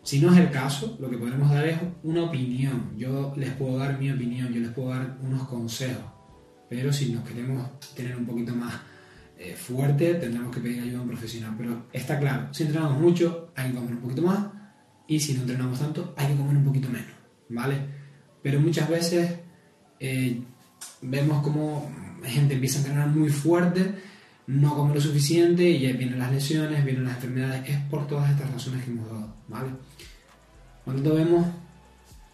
si 0.03 0.20
no 0.20 0.34
es 0.34 0.39
el 0.39 0.50
caso, 0.50 0.98
lo 1.00 1.10
que 1.10 1.18
podemos 1.18 1.51
dar 1.51 1.68
es 1.68 1.77
una 2.03 2.24
opinión. 2.24 2.94
Yo 2.98 3.34
les 3.36 3.51
puedo 3.51 3.77
dar 3.77 4.00
mi 4.00 4.12
opinión, 4.12 4.53
yo 4.53 4.62
les 4.62 4.72
puedo 4.72 4.89
dar 4.89 5.18
unos 5.22 5.48
consejos. 5.48 6.06
Pero 6.70 6.94
si 6.94 7.12
nos 7.12 7.27
queremos 7.27 7.79
tener 7.96 8.15
un 8.15 8.25
poquito 8.25 8.56
más 8.56 8.74
eh, 9.38 9.56
fuerte, 9.56 10.15
tendremos 10.15 10.53
que 10.53 10.62
pedir 10.62 10.82
ayuda 10.82 11.00
a 11.00 11.01
un 11.01 11.08
profesional. 11.08 11.56
Pero 11.58 11.88
está 11.91 12.20
claro, 12.20 12.53
si 12.53 12.63
entrenamos 12.63 13.00
mucho, 13.00 13.51
hay 13.56 13.70
que 13.70 13.75
comer 13.75 13.94
un 13.94 14.01
poquito 14.01 14.22
más. 14.22 14.39
Y 15.08 15.20
si 15.20 15.34
no 15.34 15.41
entrenamos 15.41 15.80
tanto, 15.80 16.13
hay 16.15 16.28
que 16.28 16.36
comer 16.36 16.58
un 16.58 16.63
poquito 16.63 16.89
menos. 16.89 17.12
¿Vale? 17.50 17.76
Pero 18.41 18.60
muchas 18.60 18.88
veces 18.88 19.39
eh, 20.00 20.41
vemos 21.02 21.43
como 21.43 21.91
gente 22.23 22.56
empieza 22.56 22.78
a 22.80 22.82
entrenar 22.82 23.08
muy 23.10 23.30
fuerte, 23.30 23.95
no 24.49 24.75
come 24.75 24.95
lo 24.95 25.01
suficiente 25.01 25.63
y 25.69 25.77
vienen 25.93 26.17
las 26.17 26.31
lesiones, 26.31 26.83
vienen 26.83 27.03
las 27.03 27.15
enfermedades. 27.17 27.69
Es 27.69 27.77
por 27.83 28.07
todas 28.07 28.31
estas 28.31 28.49
razones 28.51 28.83
que 28.83 28.89
hemos 28.89 29.07
dado. 29.07 29.31
¿Vale? 29.47 29.69
Cuando 30.83 31.13
vemos 31.13 31.45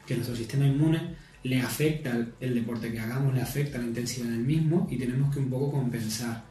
que 0.08 0.16
nuestro 0.16 0.34
sistema 0.34 0.66
inmune 0.66 1.16
le 1.44 1.62
afecta 1.62 2.16
el, 2.40 2.56
deporte 2.56 2.90
que 2.90 3.02
hagamos, 3.02 3.34
le 3.34 3.42
afecta 3.42 3.80
la 3.80 3.84
intensidad 3.84 4.30
del 4.30 4.46
mismo 4.46 4.88
y 4.90 4.98
tenemos 4.98 5.34
que 5.34 5.40
un 5.40 5.50
poco 5.50 5.74
compensar, 5.74 6.46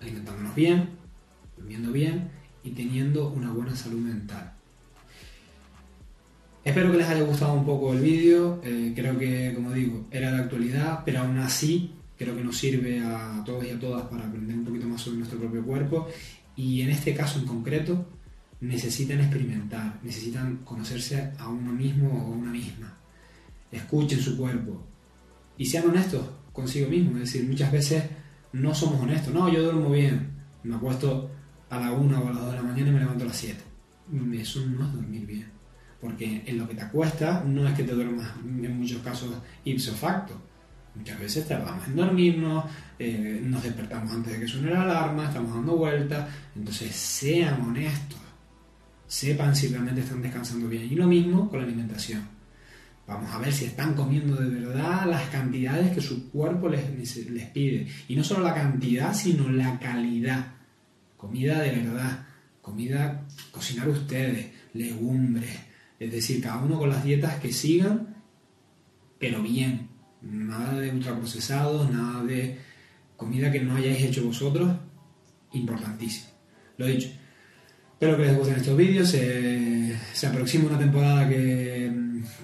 alimentándonos 0.00 0.54
bien, 0.54 0.88
durmiendo 1.58 1.92
bien 1.92 2.30
y 2.64 2.70
teniendo 2.70 3.28
una 3.28 3.52
buena 3.52 3.76
salud 3.76 4.00
mental. 4.00 4.54
Espero 6.64 6.90
que 6.90 6.98
les 6.98 7.08
haya 7.08 7.22
gustado 7.24 7.52
un 7.52 7.66
poco 7.66 7.92
el 7.92 8.00
vídeo, 8.00 8.62
eh, 8.64 8.94
creo 8.96 9.18
que, 9.18 9.52
como 9.54 9.70
digo, 9.72 10.06
era 10.10 10.32
de 10.32 10.38
actualidad, 10.38 11.02
pero 11.04 11.20
aún 11.20 11.38
así 11.38 11.92
creo 12.16 12.34
que 12.34 12.44
nos 12.44 12.56
sirve 12.56 13.00
a 13.00 13.42
todos 13.44 13.64
y 13.64 13.70
a 13.70 13.78
todas 13.78 14.02
para 14.06 14.26
aprender 14.26 14.56
un 14.56 14.64
poquito 14.64 14.86
más 14.86 15.00
sobre 15.00 15.18
nuestro 15.18 15.38
propio 15.38 15.64
cuerpo 15.64 16.08
y 16.56 16.80
en 16.80 16.90
este 16.90 17.14
caso 17.14 17.38
en 17.38 17.46
concreto 17.46 18.06
necesitan 18.60 19.20
experimentar, 19.20 20.00
necesitan 20.02 20.58
conocerse 20.58 21.32
a 21.38 21.48
uno 21.48 21.72
mismo 21.72 22.08
o 22.08 22.32
a 22.32 22.36
una 22.36 22.50
misma. 22.50 22.96
Escuchen 23.70 24.20
su 24.20 24.36
cuerpo 24.36 24.86
y 25.58 25.66
sean 25.66 25.88
honestos 25.88 26.24
consigo 26.52 26.88
mismo. 26.88 27.18
Es 27.18 27.32
decir, 27.32 27.48
muchas 27.48 27.70
veces 27.70 28.04
no 28.52 28.74
somos 28.74 29.02
honestos. 29.02 29.32
No, 29.34 29.52
yo 29.52 29.62
duermo 29.62 29.90
bien. 29.90 30.30
Me 30.62 30.74
acuesto 30.74 31.30
a 31.68 31.78
la 31.78 31.92
1 31.92 32.18
o 32.18 32.28
a 32.28 32.30
las 32.30 32.40
2 32.42 32.50
de 32.50 32.56
la 32.56 32.62
mañana 32.62 32.88
y 32.88 32.92
me 32.92 33.00
levanto 33.00 33.24
a 33.24 33.28
las 33.28 33.36
7. 33.36 33.60
Eso 34.34 34.64
no 34.66 34.86
es 34.86 34.92
dormir 34.92 35.26
bien. 35.26 35.50
Porque 36.00 36.42
en 36.46 36.58
lo 36.58 36.68
que 36.68 36.74
te 36.74 36.82
acuestas 36.82 37.44
no 37.44 37.66
es 37.68 37.74
que 37.74 37.82
te 37.82 37.92
duermas 37.92 38.30
en 38.44 38.78
muchos 38.78 39.02
casos 39.02 39.30
ipso 39.64 39.92
facto. 39.92 40.40
Muchas 40.96 41.20
veces 41.20 41.46
tardamos 41.46 41.86
en 41.86 41.96
dormirnos, 41.96 42.64
eh, 42.98 43.40
nos 43.42 43.62
despertamos 43.62 44.12
antes 44.12 44.32
de 44.32 44.40
que 44.40 44.48
suene 44.48 44.70
la 44.70 44.82
alarma, 44.82 45.26
estamos 45.26 45.54
dando 45.54 45.76
vueltas. 45.76 46.28
Entonces 46.54 46.94
sean 46.94 47.60
honestos 47.60 48.26
sepan 49.06 49.54
si 49.54 49.68
realmente 49.68 50.00
están 50.00 50.22
descansando 50.22 50.68
bien. 50.68 50.84
Y 50.90 50.94
lo 50.94 51.06
mismo 51.06 51.48
con 51.48 51.60
la 51.60 51.66
alimentación. 51.66 52.22
Vamos 53.06 53.32
a 53.32 53.38
ver 53.38 53.52
si 53.52 53.66
están 53.66 53.94
comiendo 53.94 54.34
de 54.34 54.48
verdad 54.48 55.06
las 55.08 55.28
cantidades 55.28 55.92
que 55.92 56.00
su 56.00 56.28
cuerpo 56.30 56.68
les, 56.68 57.28
les 57.30 57.46
pide. 57.50 57.86
Y 58.08 58.16
no 58.16 58.24
solo 58.24 58.42
la 58.42 58.54
cantidad, 58.54 59.14
sino 59.14 59.48
la 59.48 59.78
calidad. 59.78 60.54
Comida 61.16 61.60
de 61.60 61.70
verdad. 61.70 62.26
Comida, 62.60 63.24
cocinar 63.52 63.88
ustedes, 63.88 64.50
legumbres. 64.74 65.56
Es 66.00 66.10
decir, 66.10 66.42
cada 66.42 66.58
uno 66.58 66.78
con 66.78 66.90
las 66.90 67.04
dietas 67.04 67.36
que 67.36 67.52
sigan, 67.52 68.16
pero 69.20 69.40
bien. 69.40 69.85
Nada 70.30 70.80
de 70.80 70.90
ultraprocesados, 70.90 71.90
nada 71.90 72.24
de 72.24 72.58
comida 73.16 73.50
que 73.50 73.60
no 73.60 73.76
hayáis 73.76 74.02
hecho 74.02 74.24
vosotros. 74.24 74.70
Importantísimo. 75.52 76.28
Lo 76.76 76.86
he 76.86 76.92
dicho 76.92 77.10
Espero 77.98 78.18
que 78.18 78.24
les 78.24 78.36
gusten 78.36 78.56
estos 78.56 78.76
vídeos. 78.76 79.08
se 79.08 80.26
aproxima 80.26 80.66
una 80.66 80.78
temporada 80.78 81.26
que, 81.26 81.90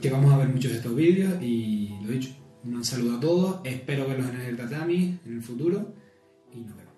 que, 0.01 0.09
vamos 0.09 0.33
a 0.33 0.39
ver 0.39 0.49
muchos 0.49 0.71
de 0.71 0.79
estos 0.79 0.97
vídeos 0.97 1.43
y 1.43 1.91
lo 2.03 2.11
dicho, 2.11 2.31
un 2.65 2.83
saludo 2.83 3.19
a 3.19 3.21
todos. 3.21 3.61
Espero 3.63 4.09
verlos 4.09 4.31
en 4.31 4.41
el 4.41 4.57
tatami 4.57 5.19
en 5.27 5.35
el 5.35 5.43
futuro 5.43 5.95
y 6.55 6.61
nos 6.61 6.75
vemos. 6.75 6.92